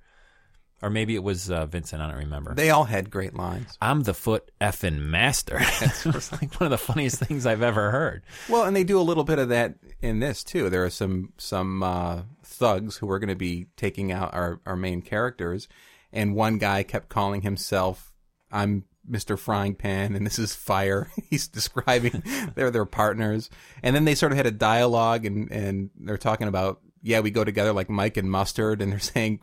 [0.82, 2.02] Or maybe it was uh, Vincent.
[2.02, 2.54] I don't remember.
[2.54, 3.78] They all had great lines.
[3.82, 5.56] I'm the foot effing master.
[6.06, 8.24] was like one of the funniest things I've ever heard.
[8.48, 10.70] Well, and they do a little bit of that in this too.
[10.70, 14.76] There are some some uh, thugs who are going to be taking out our our
[14.76, 15.68] main characters,
[16.14, 18.14] and one guy kept calling himself
[18.52, 19.38] "I'm Mr.
[19.38, 21.10] Frying Pan" and this is Fire.
[21.30, 23.50] He's describing they're their partners,
[23.82, 27.32] and then they sort of had a dialogue, and and they're talking about yeah, we
[27.32, 29.40] go together like Mike and Mustard, and they're saying.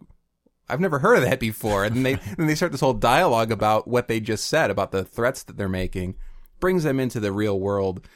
[0.69, 1.85] I've never heard of that before.
[1.85, 5.05] And they then they start this whole dialogue about what they just said about the
[5.05, 6.17] threats that they're making,
[6.61, 8.07] brings them into the real world.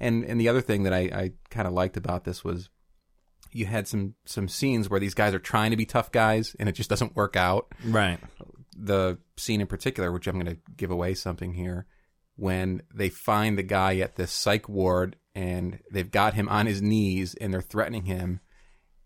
[0.00, 2.70] And and the other thing that I, I kind of liked about this was
[3.52, 6.68] you had some some scenes where these guys are trying to be tough guys and
[6.68, 7.72] it just doesn't work out.
[7.84, 8.18] Right.
[8.76, 11.86] The scene in particular, which I'm going to give away something here,
[12.36, 16.80] when they find the guy at this psych ward and they've got him on his
[16.80, 18.40] knees and they're threatening him,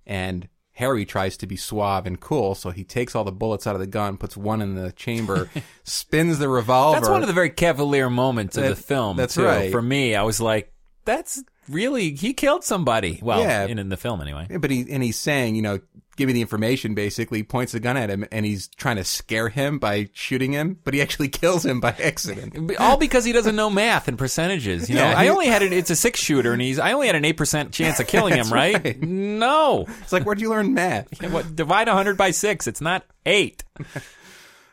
[0.06, 3.74] and Harry tries to be suave and cool, so he takes all the bullets out
[3.74, 5.50] of the gun, puts one in the chamber,
[5.84, 6.98] spins the revolver.
[6.98, 9.16] That's one of the very cavalier moments of That- the film.
[9.16, 9.44] that's too.
[9.44, 9.70] right.
[9.70, 10.72] For me, I was like,
[11.04, 13.20] that's really he killed somebody.
[13.22, 13.66] Well, Yeah.
[13.66, 14.46] in, in the film anyway.
[14.58, 15.80] But he and he's saying, you know,
[16.16, 16.94] give me the information.
[16.94, 20.78] Basically, points the gun at him, and he's trying to scare him by shooting him,
[20.84, 22.72] but he actually kills him by accident.
[22.80, 24.88] All because he doesn't know math and percentages.
[24.88, 25.72] You know, Yeah, I only had it.
[25.72, 26.78] It's a six shooter, and he's.
[26.78, 28.50] I only had an eight percent chance of killing him.
[28.52, 28.82] Right?
[28.84, 29.02] right.
[29.02, 29.86] No.
[30.02, 31.22] It's like, where'd you learn math?
[31.30, 32.66] What, divide hundred by six.
[32.66, 33.64] It's not eight.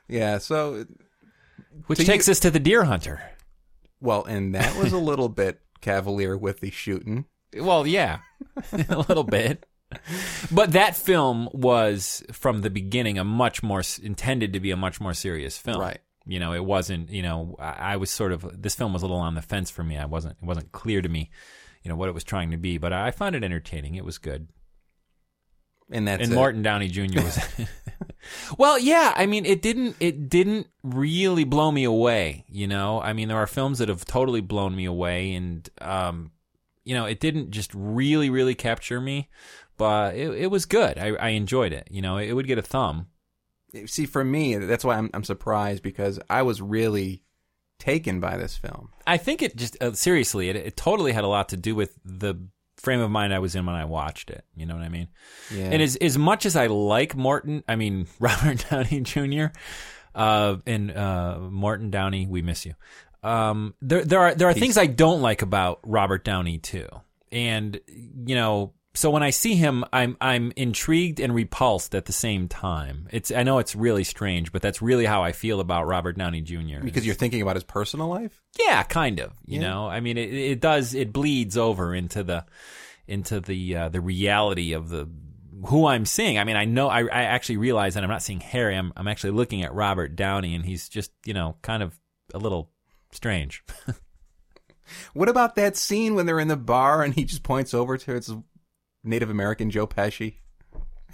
[0.08, 0.40] Yeah.
[0.40, 0.86] So,
[1.86, 3.22] Which So you- takes us to the deer hunter.
[4.02, 7.26] well, and that was a little bit cavalier with the shooting.
[7.56, 8.20] Well, yeah,
[8.90, 9.66] a little bit.
[10.52, 15.02] But that film was from the beginning a much more intended to be a much
[15.02, 15.82] more serious film.
[15.82, 16.00] Right.
[16.26, 17.10] You know, it wasn't.
[17.10, 19.70] You know, I, I was sort of this film was a little on the fence
[19.72, 19.98] for me.
[19.98, 20.38] I wasn't.
[20.42, 21.32] It wasn't clear to me.
[21.84, 23.96] You know what it was trying to be, but I found it entertaining.
[23.96, 24.50] It was good.
[25.92, 26.36] And that's and it.
[26.36, 27.22] Martin Downey Jr.
[27.22, 27.40] was.
[28.58, 29.14] well, yeah.
[29.16, 29.96] I mean, it didn't.
[30.00, 32.46] It didn't really blow me away.
[32.48, 36.32] You know, I mean, there are films that have totally blown me away, and um,
[36.84, 39.30] you know, it didn't just really, really capture me.
[39.80, 41.00] But it, it was good.
[41.00, 41.88] I, I enjoyed it.
[41.90, 43.08] You know, it would get a thumb.
[43.86, 47.24] See, for me, that's why I'm, I'm surprised because I was really
[47.80, 48.90] taken by this film.
[49.08, 51.98] I think it just uh, seriously, it, it totally had a lot to do with
[52.04, 52.36] the
[52.78, 54.44] frame of mind I was in when I watched it.
[54.56, 55.08] You know what I mean?
[55.54, 55.70] Yeah.
[55.72, 59.46] And as as much as I like Morton, I mean Robert Downey Jr.
[60.14, 62.74] Uh, and uh, Morton Downey, we miss you.
[63.24, 66.88] Um, there there are there are things I don't like about Robert Downey too,
[67.32, 68.74] and you know.
[69.00, 73.08] So when I see him, I'm I'm intrigued and repulsed at the same time.
[73.14, 76.42] It's I know it's really strange, but that's really how I feel about Robert Downey
[76.42, 76.82] Jr.
[76.84, 78.42] because you're thinking about his personal life.
[78.60, 79.32] Yeah, kind of.
[79.46, 79.70] You Yeah.
[79.70, 80.94] know, I mean, it, it does.
[80.94, 82.46] It bleeds over into the
[83.08, 85.08] into the uh, the reality of the
[85.68, 86.38] who I'm seeing.
[86.38, 88.76] I mean, I know I, I actually realize that I'm not seeing Harry.
[88.76, 91.98] I'm I'm actually looking at Robert Downey, and he's just you know kind of
[92.34, 92.70] a little
[93.14, 93.64] strange.
[95.14, 98.16] What about that scene when they're in the bar and he just points over to
[98.16, 98.34] its
[99.04, 100.36] Native American Joe Pesci?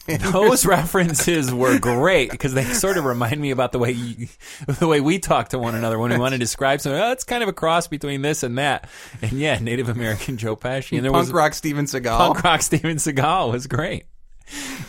[0.32, 4.28] Those references were great because they sort of remind me about the way you,
[4.68, 7.00] the way we talk to one another when we want to describe something.
[7.00, 8.88] Oh, it's kind of a cross between this and that.
[9.24, 12.18] And yeah, Native American Joe Pesci, and there Punk was rock Steven Seagal.
[12.18, 14.06] punk rock Steven Seagal was great.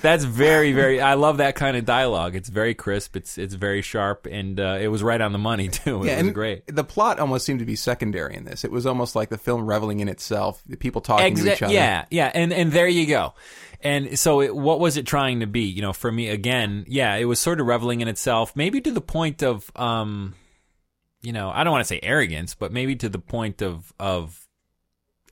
[0.02, 1.00] That's very, very.
[1.00, 2.36] I love that kind of dialogue.
[2.36, 3.16] It's very crisp.
[3.16, 6.02] It's it's very sharp, and uh, it was right on the money too.
[6.02, 6.66] It yeah, was great.
[6.66, 8.64] The plot almost seemed to be secondary in this.
[8.64, 10.62] It was almost like the film reveling in itself.
[10.66, 11.72] The people talking to each other.
[11.72, 13.34] Yeah, yeah, and and there you go.
[13.80, 15.62] And so, it, what was it trying to be?
[15.62, 18.90] You know, for me again, yeah, it was sort of reveling in itself, maybe to
[18.90, 20.34] the point of, um,
[21.22, 24.46] you know, I don't want to say arrogance, but maybe to the point of of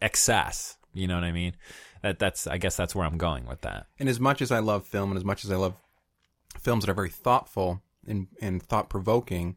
[0.01, 0.77] excess.
[0.93, 1.57] You know what I mean?
[2.05, 3.87] That that's I guess that's where I'm going with that.
[3.99, 5.75] And as much as I love film, and as much as I love
[6.61, 9.57] films that are very thoughtful and and thought provoking,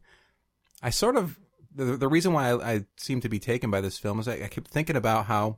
[0.82, 1.38] I sort of
[1.76, 4.36] the the reason why I, I seem to be taken by this film is I,
[4.36, 5.58] I kept thinking about how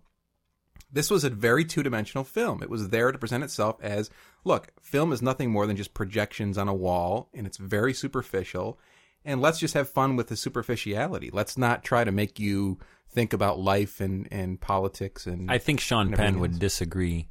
[0.91, 2.63] This was a very two dimensional film.
[2.63, 4.10] It was there to present itself as
[4.43, 8.80] look, film is nothing more than just projections on a wall, and it's very superficial.
[9.23, 11.30] And let's just have fun with the superficiality.
[11.32, 12.80] Let's not try to make you
[13.12, 15.26] think about life and, and politics.
[15.28, 17.30] And I think Sean Penn would disagree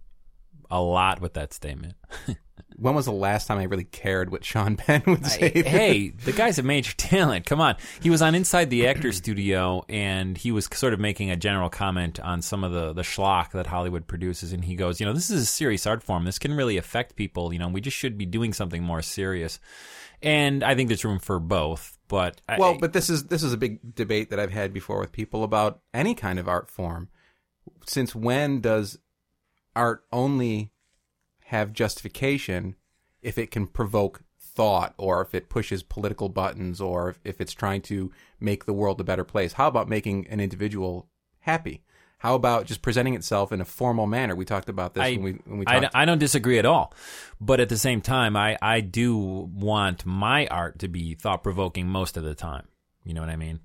[0.70, 1.94] a lot with that statement.
[2.76, 5.50] when was the last time I really cared what Sean Penn would say?
[5.50, 7.46] hey, the guy's a major talent.
[7.46, 7.76] Come on.
[8.00, 11.68] He was on Inside the Actor Studio and he was sort of making a general
[11.68, 14.52] comment on some of the, the schlock that Hollywood produces.
[14.52, 16.24] And he goes, you know, this is a serious art form.
[16.24, 17.52] This can really affect people.
[17.52, 19.58] You know, we just should be doing something more serious.
[20.22, 21.97] And I think there's room for both.
[22.08, 24.98] But I- Well, but this is this is a big debate that I've had before
[25.00, 27.08] with people about any kind of art form.
[27.86, 28.98] Since when does
[29.76, 30.72] art only
[31.44, 32.74] have justification
[33.22, 37.52] if it can provoke thought or if it pushes political buttons or if, if it's
[37.52, 39.52] trying to make the world a better place?
[39.54, 41.08] How about making an individual
[41.40, 41.82] happy?
[42.18, 44.34] How about just presenting itself in a formal manner?
[44.34, 45.96] We talked about this I, when we when we I, talked.
[45.96, 46.92] I don't disagree at all.
[47.40, 51.86] But at the same time, I, I do want my art to be thought provoking
[51.86, 52.66] most of the time.
[53.04, 53.60] You know what I mean?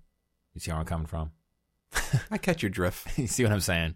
[0.53, 1.31] You see where I'm coming from?
[2.31, 3.17] I catch your drift.
[3.17, 3.95] you see what I'm saying?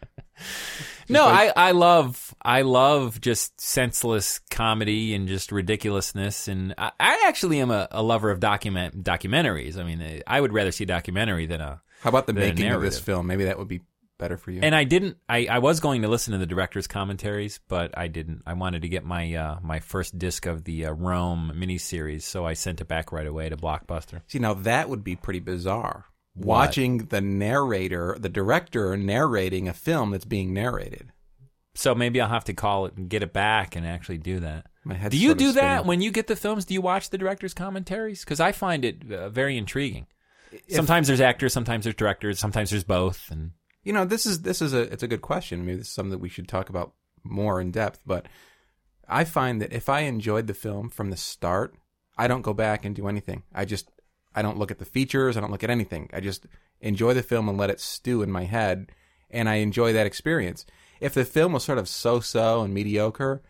[1.10, 7.24] no, I, I love I love just senseless comedy and just ridiculousness, and I, I
[7.26, 9.76] actually am a, a lover of document documentaries.
[9.76, 12.70] I mean, I would rather see a documentary than a How about the a making
[12.70, 13.26] of this film?
[13.26, 13.80] Maybe that would be
[14.18, 14.60] better for you.
[14.62, 15.18] And I didn't.
[15.28, 18.42] I, I was going to listen to the director's commentaries, but I didn't.
[18.46, 22.46] I wanted to get my uh, my first disc of the uh, Rome miniseries, so
[22.46, 24.22] I sent it back right away to Blockbuster.
[24.28, 26.06] See, now that would be pretty bizarre.
[26.34, 26.46] What?
[26.46, 31.12] Watching the narrator, the director narrating a film that's being narrated.
[31.74, 34.66] So maybe I'll have to call it and get it back and actually do that.
[35.10, 35.86] Do you do that spinning.
[35.86, 36.64] when you get the films?
[36.64, 38.20] Do you watch the director's commentaries?
[38.24, 40.06] Because I find it uh, very intriguing.
[40.68, 43.52] Sometimes there's actors, sometimes there's directors, sometimes there's both, and
[43.84, 45.64] You know, this is this is a it's a good question.
[45.66, 46.92] Maybe this is something that we should talk about
[47.24, 48.00] more in depth.
[48.06, 48.26] But
[49.08, 51.74] I find that if I enjoyed the film from the start,
[52.16, 53.42] I don't go back and do anything.
[53.54, 53.90] I just
[54.34, 55.36] I don't look at the features.
[55.36, 56.10] I don't look at anything.
[56.12, 56.46] I just
[56.80, 58.92] enjoy the film and let it stew in my head,
[59.30, 60.64] and I enjoy that experience.
[61.00, 63.42] If the film was sort of so-so and mediocre,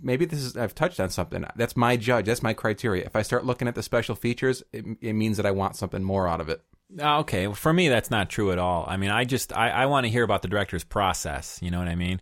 [0.00, 1.44] maybe this is I've touched on something.
[1.56, 2.26] That's my judge.
[2.26, 3.04] That's my criteria.
[3.04, 6.02] If I start looking at the special features, it, it means that I want something
[6.02, 6.62] more out of it.
[7.00, 8.84] Uh, Okay, well, for me that's not true at all.
[8.86, 11.58] I mean, I just I, I want to hear about the director's process.
[11.62, 12.20] You know what I mean?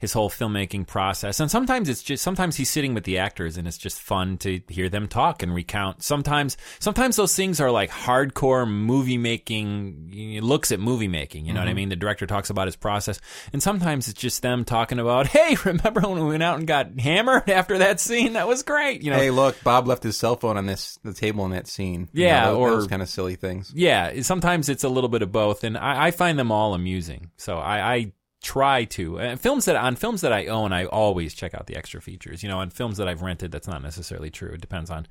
[0.00, 3.68] His whole filmmaking process, and sometimes it's just sometimes he's sitting with the actors, and
[3.68, 6.02] it's just fun to hear them talk and recount.
[6.02, 11.44] Sometimes sometimes those things are like hardcore movie making looks at movie making.
[11.46, 11.76] You know what I mm-hmm.
[11.76, 11.88] mean?
[11.90, 13.20] The director talks about his process,
[13.52, 16.98] and sometimes it's just them talking about, hey, remember when we went out and got
[16.98, 18.32] hammered after that scene?
[18.32, 19.02] That was great.
[19.02, 21.68] You know, Hey, look, Bob left his cell phone on this the table in that
[21.68, 22.08] scene.
[22.12, 23.72] You Yeah, know, those, or- those kind of silly things.
[23.74, 27.30] yeah, sometimes it's a little bit of both, and I, I find them all amusing.
[27.36, 31.34] So I, I try to and films that on films that I own, I always
[31.34, 32.42] check out the extra features.
[32.42, 34.52] You know, on films that I've rented, that's not necessarily true.
[34.52, 35.06] It depends on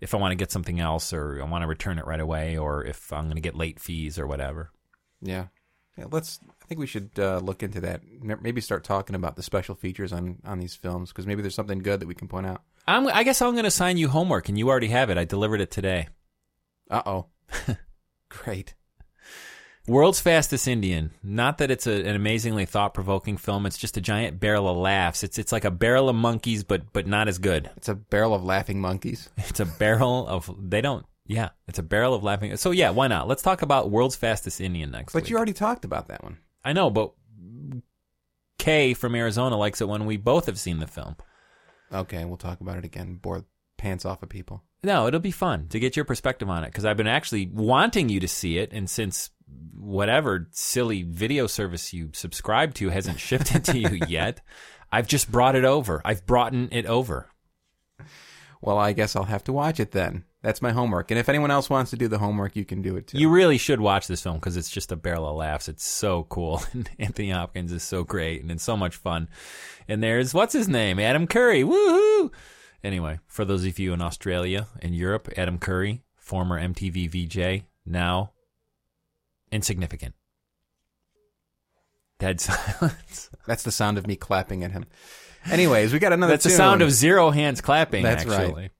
[0.00, 2.58] if I want to get something else, or I want to return it right away,
[2.58, 4.70] or if I'm going to get late fees or whatever.
[5.20, 5.46] Yeah.
[5.96, 6.40] Yeah, let's.
[6.48, 8.00] I think we should uh, look into that.
[8.22, 11.80] Maybe start talking about the special features on on these films because maybe there's something
[11.80, 12.62] good that we can point out.
[12.88, 15.18] I'm, I guess I'm going to assign you homework, and you already have it.
[15.18, 16.08] I delivered it today.
[16.90, 17.26] Uh oh.
[18.30, 18.74] Great.
[19.86, 21.10] World's Fastest Indian.
[21.22, 23.66] Not that it's a, an amazingly thought-provoking film.
[23.66, 25.24] It's just a giant barrel of laughs.
[25.24, 27.70] It's it's like a barrel of monkeys, but but not as good.
[27.76, 29.28] It's a barrel of laughing monkeys.
[29.48, 31.04] It's a barrel of they don't.
[31.26, 32.56] Yeah, it's a barrel of laughing.
[32.56, 33.28] So yeah, why not?
[33.28, 35.12] Let's talk about World's Fastest Indian next.
[35.12, 35.30] But week.
[35.30, 36.38] you already talked about that one.
[36.64, 37.12] I know, but
[38.58, 41.16] Kay from Arizona likes it when we both have seen the film.
[41.92, 43.18] Okay, we'll talk about it again.
[43.20, 43.44] Bore
[43.76, 44.62] pants off of people.
[44.84, 48.08] No, it'll be fun to get your perspective on it because I've been actually wanting
[48.08, 49.30] you to see it, and since
[49.74, 54.40] whatever silly video service you subscribe to hasn't shipped it to you yet,
[54.90, 56.00] I've just brought it over.
[56.04, 57.28] I've brought it over.
[58.60, 60.24] Well, I guess I'll have to watch it then.
[60.42, 61.10] That's my homework.
[61.10, 63.18] And if anyone else wants to do the homework, you can do it too.
[63.18, 65.68] You really should watch this film because it's just a barrel of laughs.
[65.68, 66.62] It's so cool.
[66.72, 69.28] And Anthony Hopkins is so great and it's so much fun.
[69.88, 70.98] And there's, what's his name?
[70.98, 71.62] Adam Curry.
[71.62, 72.30] Woohoo!
[72.84, 78.32] Anyway, for those of you in Australia and Europe, Adam Curry, former MTV VJ, now
[79.52, 80.14] insignificant.
[82.18, 83.30] Dead silence.
[83.46, 84.86] That's the sound of me clapping at him.
[85.50, 86.32] Anyways, we got another.
[86.32, 88.70] That's the sound of zero hands clapping, That's right.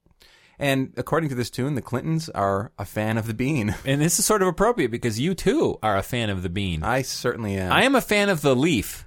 [0.58, 3.74] And according to this tune, the Clintons are a fan of the bean.
[3.84, 6.84] And this is sort of appropriate because you too are a fan of the bean.
[6.84, 7.72] I certainly am.
[7.72, 9.04] I am a fan of the leaf.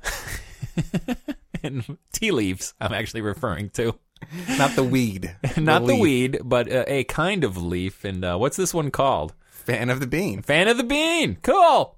[1.63, 3.97] and tea leaves, I'm actually referring to.
[4.57, 5.33] not the weed.
[5.55, 6.01] Not the, leaf.
[6.01, 8.03] weed, but uh, a kind of leaf.
[8.03, 9.33] And uh, what's this one called?
[9.65, 10.43] Fan of the bean.
[10.43, 11.39] Fan of the bean.
[11.41, 11.97] Cool.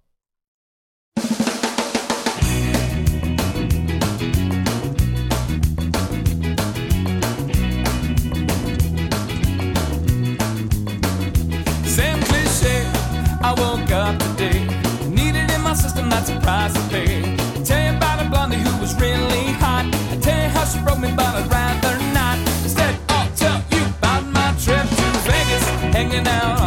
[11.83, 12.85] Same cliche.
[13.41, 14.63] I woke up today.
[15.09, 17.35] Needed in my system that surprise to pay.
[17.65, 19.93] Tell you about a blondie who was really hot.
[19.93, 22.37] I tell you how she broke me, but I'd rather not.
[22.63, 26.66] Instead, I'll tell you about my trip to Vegas, hanging out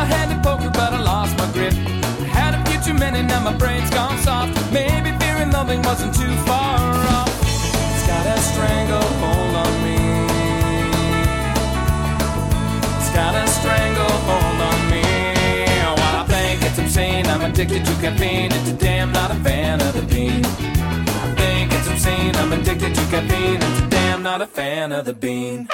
[0.00, 1.74] my hand at poker, but I lost my grip.
[1.74, 4.52] I had a few too many, now my brain's gone soft.
[4.72, 6.78] Maybe fearing loving wasn't too far
[7.16, 7.30] off.
[7.92, 10.00] It's got a stranglehold on me.
[12.98, 15.04] It's got a stranglehold on me.
[16.00, 18.50] While I think it's obscene, I'm addicted to caffeine.
[18.56, 20.42] It's a damn not a fan of the bean.
[21.24, 23.60] I think it's obscene, I'm addicted to caffeine.
[23.66, 25.68] It's a damn not a fan of the bean.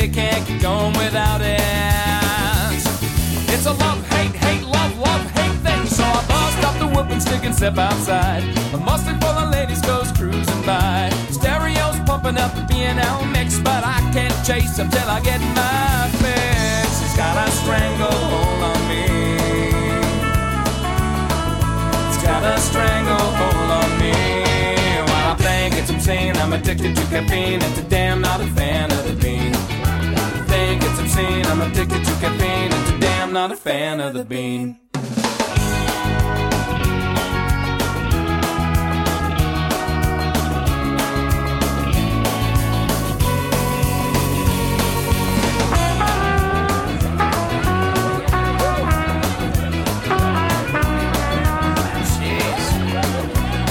[0.00, 1.60] They can't get going without it.
[3.52, 5.84] It's a love, hate, hate, love, love, hate thing.
[5.86, 8.42] So I bust up the whooping stick and step outside.
[8.72, 11.10] A mustard full of ladies goes cruising by.
[11.30, 16.08] Stereo's pumping up the B&L mix, but I can't chase them till I get my
[16.22, 16.88] fix.
[17.04, 19.04] It's got a stranglehold on me.
[22.08, 24.16] It's got a stranglehold on me.
[25.10, 27.60] While I think it's obscene, I'm addicted to caffeine.
[27.60, 29.19] It's a damn not a fan of the
[31.20, 32.72] think it's obscene, I'm addicted to caffeine.
[32.72, 34.78] It's a damn not a fan of the bean.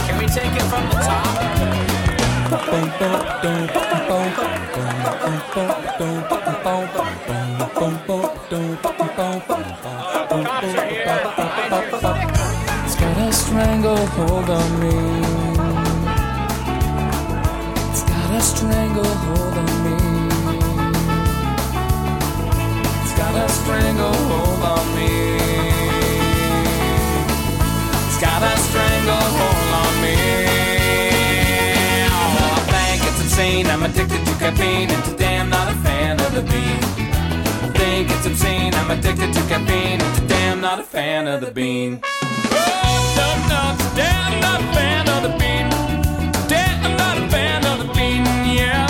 [0.07, 1.29] Can we take it from the top?
[8.59, 8.75] It's
[12.95, 14.95] got a stranglehold on me.
[17.89, 19.95] It's got a stranglehold on me.
[23.01, 25.11] It's got a stranglehold on me.
[28.07, 30.15] It's got a stranglehold on me.
[32.11, 33.67] Oh, I think it's insane.
[33.67, 34.89] I'm addicted to caffeine.
[34.89, 37.08] It's a damn not a fan of the bean.
[37.79, 38.73] I think it's obscene.
[38.73, 40.01] I'm addicted to caffeine.
[40.01, 42.01] It's a damn not a fan of the bean.
[42.03, 45.69] Oh, no, no, it's a damn not a fan of the bean.
[46.49, 48.87] Damn not a fan of the bean, yeah.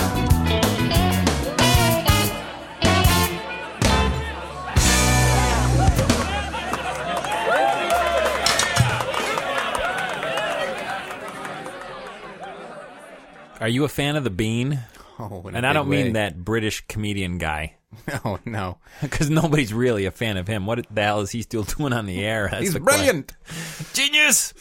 [13.62, 14.80] Are you a fan of the Bean?
[15.20, 16.04] Oh, And I don't way.
[16.04, 17.74] mean that British comedian guy,
[18.10, 18.78] No, oh, no.
[19.02, 20.66] because nobody's really a fan of him.
[20.66, 22.48] What the hell is he still doing on the air?
[22.52, 23.26] That's He's the question.
[23.26, 23.94] brilliant.
[23.94, 24.54] genius.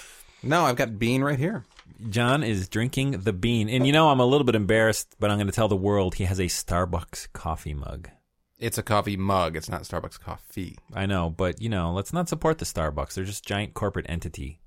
[0.43, 1.65] No, I've got Bean right here.
[2.11, 5.37] John is drinking the Bean, and you know I'm a little bit embarrassed, but I'm
[5.37, 8.09] going to tell the world he has a Starbucks coffee mug.
[8.59, 9.57] It's a coffee mug.
[9.57, 10.77] It's not Starbucks coffee.
[10.95, 13.15] I know, but you know, let's not support the Starbucks.
[13.15, 14.61] They're just giant corporate entity.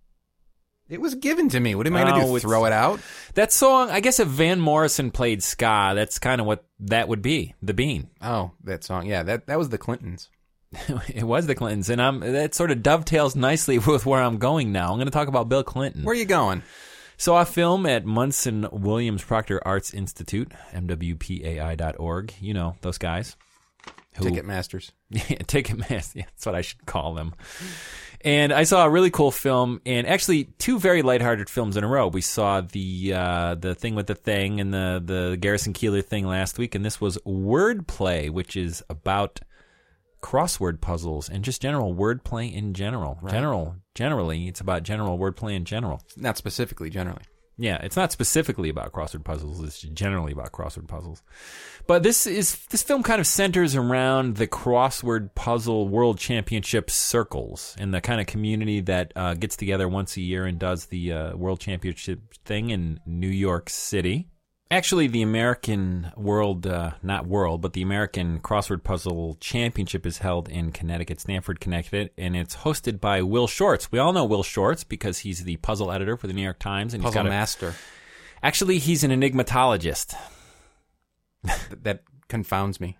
[0.91, 1.73] It was given to me.
[1.73, 2.35] What am I Oh, going to do?
[2.35, 2.99] it's- Throw it out?
[3.35, 7.21] That song, I guess if Van Morrison played ska, that's kind of what that would
[7.21, 7.55] be.
[7.63, 8.09] The Bean.
[8.21, 9.05] Oh, that song.
[9.07, 10.29] Yeah, that that was the Clintons.
[11.13, 14.71] it was the Clintons, and I'm that sort of dovetails nicely with where I'm going
[14.71, 14.89] now.
[14.91, 16.03] I'm going to talk about Bill Clinton.
[16.03, 16.61] Where are you going?
[17.17, 22.33] Saw a film at Munson Williams Proctor Arts Institute, mwpai.org.
[22.41, 23.35] You know those guys.
[24.17, 24.91] Ticketmasters.
[25.09, 26.15] Yeah, Ticketmaster.
[26.15, 27.33] Yeah, that's what I should call them.
[28.24, 31.88] And I saw a really cool film, and actually two very lighthearted films in a
[31.88, 32.07] row.
[32.07, 36.28] We saw the uh, the thing with the thing and the the Garrison Keillor thing
[36.28, 39.39] last week, and this was Wordplay, which is about
[40.22, 43.19] crossword puzzles and just general wordplay in general.
[43.28, 46.01] General, generally, it's about general wordplay in general.
[46.15, 47.24] Not specifically, generally.
[47.62, 49.64] Yeah, it's not specifically about crossword puzzles.
[49.64, 51.22] It's generally about crossword puzzles.
[51.86, 57.76] But this is this film kind of centers around the crossword puzzle world championship circles
[57.80, 61.14] and the kind of community that uh, gets together once a year and does the
[61.14, 64.30] uh, world championship thing in New York City.
[64.72, 70.47] Actually, the American World, uh, not World, but the American Crossword Puzzle Championship is held
[70.47, 73.91] in Connecticut, Stamford, Connecticut, and it's hosted by Will Shortz.
[73.91, 76.93] We all know Will Shortz because he's the puzzle editor for the New York Times,
[76.93, 77.76] and he's Puzzle got a, master.
[78.41, 80.15] Actually, he's an enigmatologist,
[81.84, 82.97] that confounds me.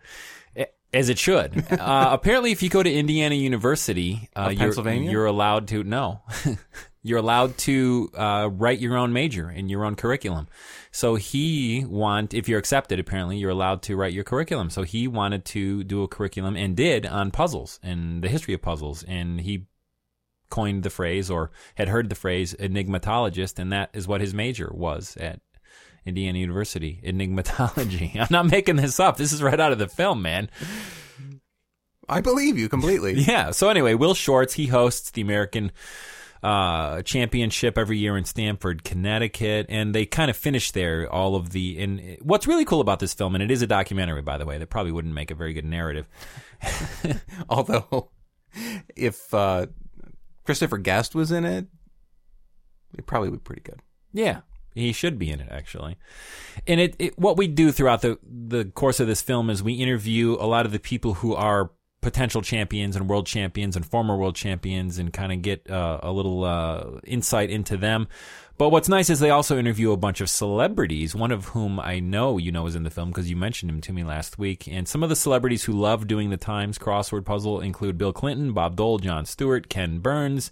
[0.94, 1.66] as it should.
[1.72, 5.10] uh, apparently, if you go to Indiana University, uh, Of you're, Pennsylvania?
[5.10, 6.22] you're allowed to no.
[7.04, 10.48] You're allowed to uh, write your own major in your own curriculum.
[10.92, 14.70] So he want if you're accepted, apparently you're allowed to write your curriculum.
[14.70, 18.62] So he wanted to do a curriculum and did on puzzles and the history of
[18.62, 19.66] puzzles, and he
[20.52, 24.70] coined the phrase or had heard the phrase enigmatologist, and that is what his major
[24.72, 25.40] was at
[26.06, 28.16] Indiana University, enigmatology.
[28.20, 29.18] I'm not making this up.
[29.18, 30.50] This is right out of the film, man.
[32.08, 33.14] I believe you completely.
[33.32, 33.52] Yeah.
[33.52, 35.72] So anyway, Will Shortz he hosts the American
[36.44, 41.52] uh, Championship every year in Stamford, Connecticut, and they kind of finish there all of
[41.52, 41.82] the.
[41.82, 44.58] And what's really cool about this film, and it is a documentary, by the way,
[44.58, 46.08] that probably wouldn't make a very good narrative.
[47.50, 48.10] Although,
[48.96, 49.68] if uh,
[50.46, 51.68] Christopher Guest was in it,
[52.98, 53.80] it probably would be pretty good.
[54.14, 54.42] Yeah.
[54.74, 55.98] He should be in it actually,
[56.66, 59.74] and it, it what we do throughout the the course of this film is we
[59.74, 61.72] interview a lot of the people who are
[62.02, 66.12] potential champions and world champions and former world champions and kind of get uh, a
[66.12, 68.08] little uh, insight into them.
[68.58, 72.00] But what's nice is they also interview a bunch of celebrities, one of whom I
[72.00, 74.68] know you know is in the film because you mentioned him to me last week.
[74.68, 78.54] And some of the celebrities who love doing the Times crossword puzzle include Bill Clinton,
[78.54, 80.52] Bob Dole, Jon Stewart, Ken Burns,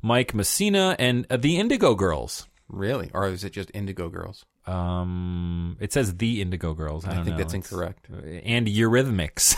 [0.00, 2.46] Mike Mussina, and uh, the Indigo Girls.
[2.68, 3.10] Really?
[3.12, 4.44] Or is it just Indigo Girls?
[4.66, 7.04] Um, it says the Indigo Girls.
[7.04, 7.36] I, I think know.
[7.38, 8.06] that's It's- incorrect.
[8.44, 9.56] And Eurythmics.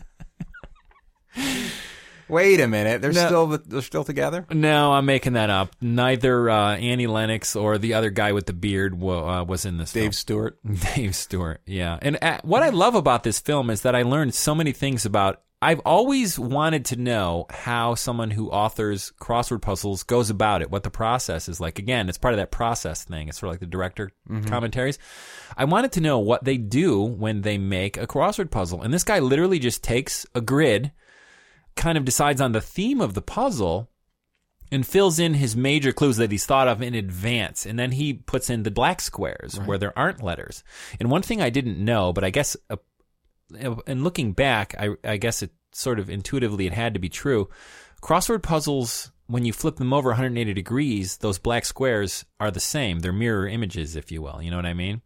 [2.28, 3.00] Wait a minute.
[3.02, 3.26] They're No.
[3.26, 4.46] still they're still together.
[4.50, 5.76] no, I'm making that up.
[5.80, 9.92] Neither uh, Annie Lennox or the other guy with the beard uh, was in this.
[9.92, 10.58] Dave Stewart.
[10.96, 11.60] Dave Stewart.
[11.66, 14.72] Yeah, and uh, what I love about this film is that I learned so many
[14.72, 15.42] things about.
[15.62, 20.82] I've always wanted to know how someone who authors crossword puzzles goes about it, what
[20.82, 21.78] the process is like.
[21.78, 23.28] Again, it's part of that process thing.
[23.28, 24.10] It's sort of like the director
[24.46, 24.98] commentaries.
[25.56, 28.82] I wanted to know what they do when they make a crossword puzzle.
[28.82, 30.92] And this guy literally just takes a grid,
[31.76, 33.88] kind of decides on the theme of the puzzle,
[34.72, 37.66] and fills in his major clues that he's thought of in advance.
[37.66, 40.64] And then he puts in the black squares where there aren't letters.
[40.98, 42.76] And one thing I didn't know, but I guess, uh,
[43.86, 47.48] and looking back, I, I guess it sort of intuitively it had to be true.
[48.02, 53.00] Crossword puzzles, when you flip them over 180 degrees, those black squares are the same.
[53.00, 54.42] They're mirror images, if you will.
[54.42, 55.02] You know what I mean?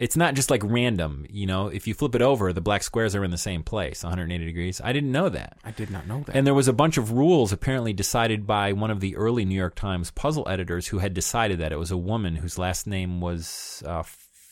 [0.00, 1.26] It's not just like random.
[1.28, 4.02] You know, if you flip it over, the black squares are in the same place,
[4.02, 4.80] 180 degrees.
[4.82, 5.58] I didn't know that.
[5.62, 6.34] I did not know that.
[6.34, 9.54] And there was a bunch of rules apparently decided by one of the early New
[9.54, 13.20] York Times puzzle editors who had decided that it was a woman whose last name
[13.20, 14.02] was uh,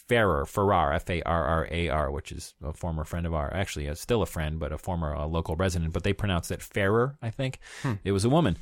[0.08, 3.52] Farrar, Farrar, F A R R A R, which is a former friend of ours.
[3.54, 5.92] Actually, uh, still a friend, but a former uh, local resident.
[5.92, 7.58] But they pronounced it Farrar, I think.
[8.04, 8.56] It was a woman.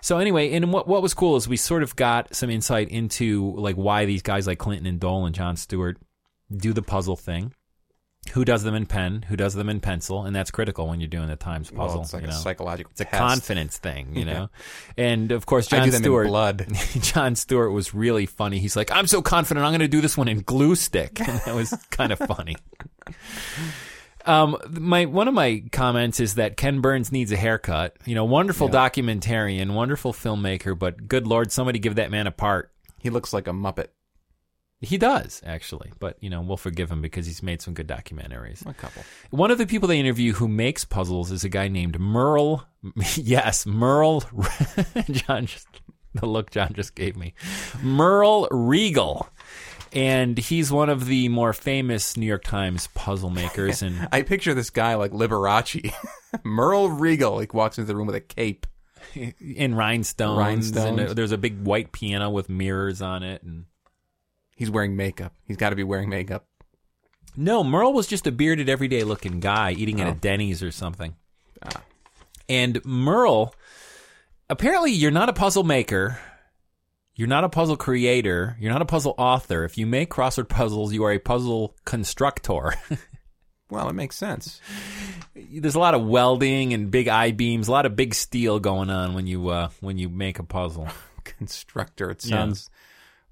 [0.00, 3.54] So anyway, and what what was cool is we sort of got some insight into
[3.56, 5.98] like why these guys like Clinton and Dole and Jon Stewart
[6.54, 7.52] do the puzzle thing.
[8.32, 9.22] Who does them in pen?
[9.28, 10.24] Who does them in pencil?
[10.24, 12.02] And that's critical when you're doing the Times Well, puzzle.
[12.02, 12.36] it's like you a know?
[12.36, 13.16] psychological It's a test.
[13.16, 14.50] confidence thing, you know.
[14.98, 16.26] And of course, Jon Stewart.
[16.26, 16.66] blood.
[17.00, 18.58] Jon Stewart was really funny.
[18.58, 21.40] He's like, "I'm so confident, I'm going to do this one in glue stick." And
[21.46, 22.56] that was kind of funny.
[24.26, 27.96] Um, my one of my comments is that Ken Burns needs a haircut.
[28.04, 32.70] You know, wonderful documentarian, wonderful filmmaker, but good lord, somebody give that man a part.
[33.00, 33.86] He looks like a muppet.
[34.80, 38.64] He does actually, but you know, we'll forgive him because he's made some good documentaries.
[38.64, 39.02] A couple.
[39.30, 42.64] One of the people they interview who makes puzzles is a guy named Merl.
[43.16, 44.20] Yes, Merl.
[45.10, 45.66] John, just,
[46.14, 47.34] the look John just gave me.
[47.82, 49.26] Merl Reagle.
[49.92, 53.82] And he's one of the more famous New York Times puzzle makers.
[53.82, 55.92] And I picture this guy like Liberace,
[56.44, 57.34] Merl Reagle.
[57.36, 58.66] Like walks into the room with a cape.
[59.14, 60.38] in rhinestones.
[60.38, 61.00] Rhinestones.
[61.00, 63.42] And there's a big white piano with mirrors on it.
[63.42, 63.64] And
[64.58, 65.32] He's wearing makeup.
[65.46, 66.44] He's got to be wearing makeup.
[67.36, 71.14] No, Merl was just a bearded, everyday looking guy eating at a Denny's or something.
[72.48, 73.52] And Merl,
[74.50, 76.18] apparently, you're not a puzzle maker.
[77.14, 78.56] You're not a puzzle creator.
[78.58, 79.64] You're not a puzzle author.
[79.64, 82.74] If you make crossword puzzles, you are a puzzle constructor.
[83.70, 84.62] Well, it makes sense.
[85.34, 88.88] There's a lot of welding and big I beams, a lot of big steel going
[88.88, 90.88] on when you uh, when you make a puzzle.
[91.24, 92.10] Constructor.
[92.10, 92.70] It sounds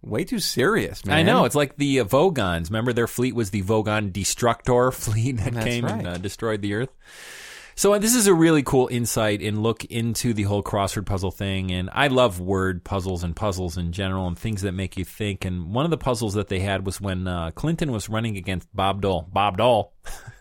[0.07, 1.17] way too serious, man.
[1.17, 2.71] I know it's like the uh, Vogons.
[2.71, 6.75] Remember their fleet was the Vogon Destructor fleet that That's came and uh, destroyed the
[6.75, 6.91] Earth.
[7.79, 11.31] So uh, this is a really cool insight and look into the whole crossword puzzle
[11.31, 11.71] thing.
[11.73, 15.45] And I love word puzzles and puzzles in general and things that make you think.
[15.45, 18.75] And one of the puzzles that they had was when uh, Clinton was running against
[18.75, 19.29] Bob Dole.
[19.31, 19.93] Bob Dole.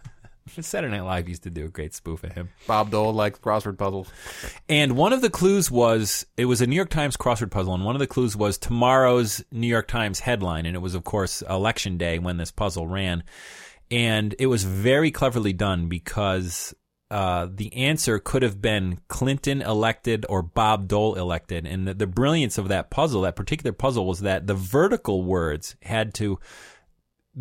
[0.62, 2.50] Saturday Night Live used to do a great spoof of him.
[2.68, 4.10] Bob Dole likes crossword puzzles.
[4.70, 7.86] And one of the clues was it was a New York Times crossword puzzle, and
[7.86, 11.42] one of the clues was tomorrow's New York Times headline, and it was of course
[11.44, 13.24] election day when this puzzle ran,
[13.90, 16.76] and it was very cleverly done because
[17.10, 21.66] uh, the answer could have been Clinton elected or Bob Dole elected.
[21.66, 25.76] And the, the brilliance of that puzzle, that particular puzzle, was that the vertical words
[25.82, 26.40] had to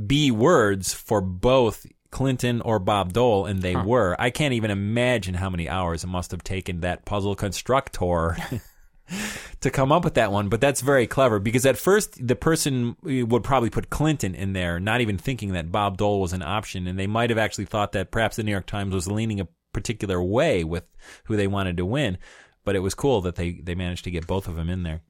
[0.07, 4.15] be words for both Clinton or Bob Dole, and they were.
[4.21, 8.37] I can't even imagine how many hours it must have taken that puzzle constructor
[9.61, 10.49] to come up with that one.
[10.49, 14.53] But that's very clever because at first the person eh, would probably put Clinton in
[14.53, 17.65] there, not even thinking that Bob Dole was an option, and they might have actually
[17.65, 20.85] thought that perhaps the New York Times was leaning a particular way with
[21.25, 22.17] who they wanted to win.
[22.65, 25.03] But it was cool that they they managed to get both of them in there.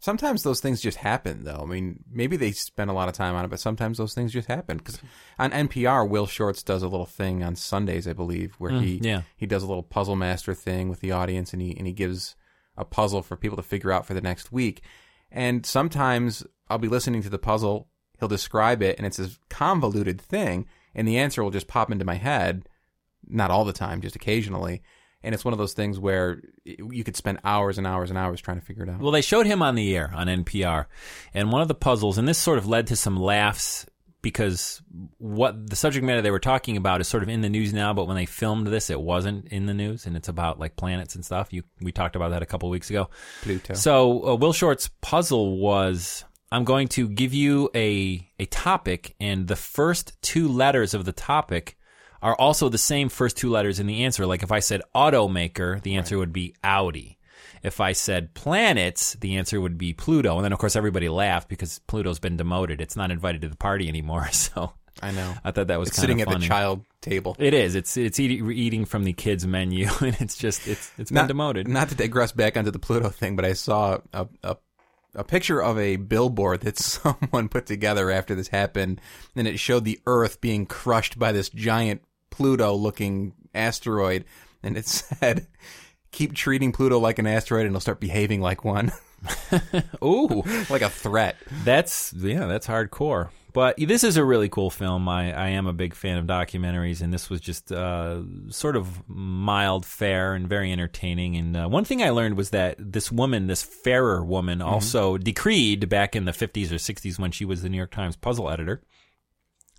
[0.00, 1.60] Sometimes those things just happen, though.
[1.62, 4.32] I mean, maybe they spend a lot of time on it, but sometimes those things
[4.32, 4.76] just happen.
[4.76, 5.00] Because
[5.38, 9.00] on NPR, Will Shortz does a little thing on Sundays, I believe, where mm, he
[9.02, 9.22] yeah.
[9.36, 12.36] he does a little puzzle master thing with the audience, and he and he gives
[12.76, 14.82] a puzzle for people to figure out for the next week.
[15.32, 17.88] And sometimes I'll be listening to the puzzle,
[18.20, 22.04] he'll describe it, and it's a convoluted thing, and the answer will just pop into
[22.04, 22.68] my head.
[23.26, 24.80] Not all the time, just occasionally.
[25.22, 28.40] And it's one of those things where you could spend hours and hours and hours
[28.40, 29.00] trying to figure it out.
[29.00, 30.86] Well, they showed him on the air on NPR,
[31.34, 33.84] and one of the puzzles, and this sort of led to some laughs
[34.22, 34.82] because
[35.18, 37.92] what the subject matter they were talking about is sort of in the news now,
[37.94, 41.14] but when they filmed this, it wasn't in the news, and it's about like planets
[41.14, 41.52] and stuff.
[41.52, 43.10] You we talked about that a couple weeks ago.
[43.42, 43.74] Pluto.
[43.74, 46.24] So uh, Will Shortz's puzzle was.
[46.50, 51.12] I'm going to give you a a topic, and the first two letters of the
[51.12, 51.77] topic
[52.22, 54.26] are also the same first two letters in the answer.
[54.26, 57.18] Like if I said automaker, the answer would be Audi.
[57.62, 60.36] If I said planets, the answer would be Pluto.
[60.36, 62.80] And then, of course, everybody laughed because Pluto's been demoted.
[62.80, 64.28] It's not invited to the party anymore.
[64.38, 65.34] So I know.
[65.44, 67.36] I thought that was sitting of at the child table.
[67.38, 67.74] It is.
[67.74, 71.68] It's it's eating, eating from the kids' menu, and it's just it's it's been demoted.
[71.68, 74.56] Not to digress back onto the Pluto thing, but I saw a, a
[75.14, 79.00] a picture of a billboard that someone put together after this happened,
[79.36, 84.24] and it showed the Earth being crushed by this giant Pluto-looking asteroid,
[84.62, 85.46] and it said,
[86.12, 88.92] "Keep treating Pluto like an asteroid, and it'll start behaving like one,
[90.04, 93.30] Ooh, like a threat." That's yeah, that's hardcore.
[93.52, 95.08] But this is a really cool film.
[95.08, 98.20] I, I am a big fan of documentaries, and this was just uh,
[98.50, 101.36] sort of mild fare and very entertaining.
[101.36, 105.88] And uh, one thing I learned was that this woman, this Farrar woman, also decreed
[105.88, 108.82] back in the 50s or 60s when she was the New York Times puzzle editor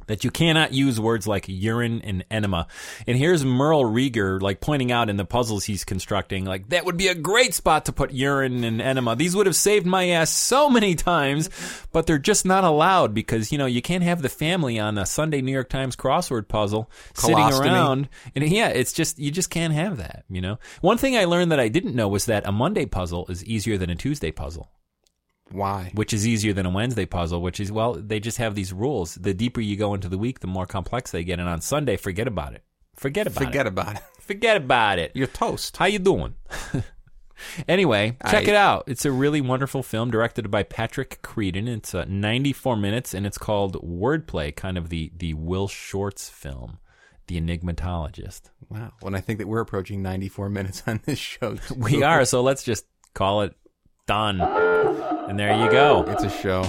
[0.09, 2.65] that you cannot use words like urine and enema.
[3.05, 6.97] And here's Merl Reagle like pointing out in the puzzles he's constructing, like that would
[6.97, 9.15] be a great spot to put urine and enema.
[9.15, 11.51] These would have saved my ass so many times,
[11.91, 15.05] but they're just not allowed because you know you can't have the family on a
[15.05, 18.09] Sunday New York Times crossword puzzle sitting around.
[18.35, 20.25] And yeah, it's just you just can't have that.
[20.27, 23.27] You know, one thing I learned that I didn't know was that a Monday puzzle
[23.29, 24.71] is easier than a Tuesday puzzle
[25.51, 25.91] Why?
[25.95, 29.15] which is easier than a Wednesday puzzle, which is, well, they just have these rules.
[29.15, 31.39] The deeper you go into the week, the more complex they get.
[31.39, 32.63] And on Sunday, forget about it.
[32.95, 33.69] Forget about Forget it.
[33.69, 34.01] about it.
[34.21, 35.11] Forget about it.
[35.15, 35.77] You're toast.
[35.77, 36.35] How you doing?
[37.67, 38.83] anyway, check I- it out.
[38.87, 41.67] It's a really wonderful film directed by Patrick Creedon.
[41.67, 46.79] It's uh, 94 minutes, and it's called Wordplay, kind of the, the Will Shortz film,
[47.27, 48.49] The Enigmatologist.
[48.69, 48.91] Wow.
[49.01, 52.63] When I think that we're approaching 94 minutes on this show, We are, so let's
[52.63, 53.55] just call it
[54.09, 54.41] done.
[54.41, 56.03] And there you go.
[56.07, 56.65] It's a show.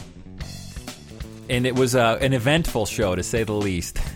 [1.49, 3.99] and it was uh, an eventful show to say the least.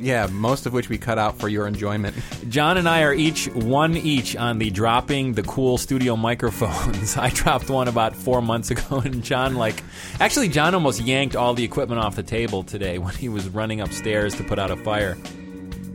[0.00, 2.16] Yeah, most of which we cut out for your enjoyment.
[2.48, 7.16] John and I are each one each on the dropping the cool studio microphones.
[7.28, 9.80] I dropped one about four months ago, and John like
[10.18, 13.80] actually John almost yanked all the equipment off the table today when he was running
[13.80, 15.16] upstairs to put out a fire,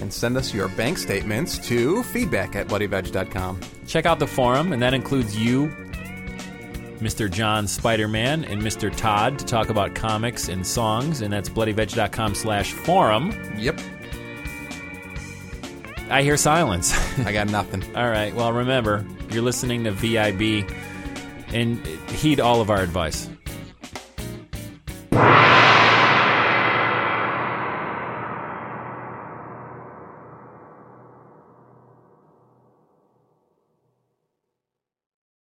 [0.00, 3.58] And send us your bank statements to feedback at bloodyveg.com.
[3.86, 5.66] Check out the forum, and that includes you,
[7.00, 7.28] Mr.
[7.30, 8.96] John Spider-Man, and Mr.
[8.96, 13.32] Todd to talk about comics and songs, and that's bloodyveg.com slash forum.
[13.56, 13.80] Yep.
[16.10, 16.94] I hear silence.
[17.26, 17.82] I got nothing.
[17.96, 20.72] all right, well, remember, you're listening to VIB,
[21.52, 23.28] and heed all of our advice.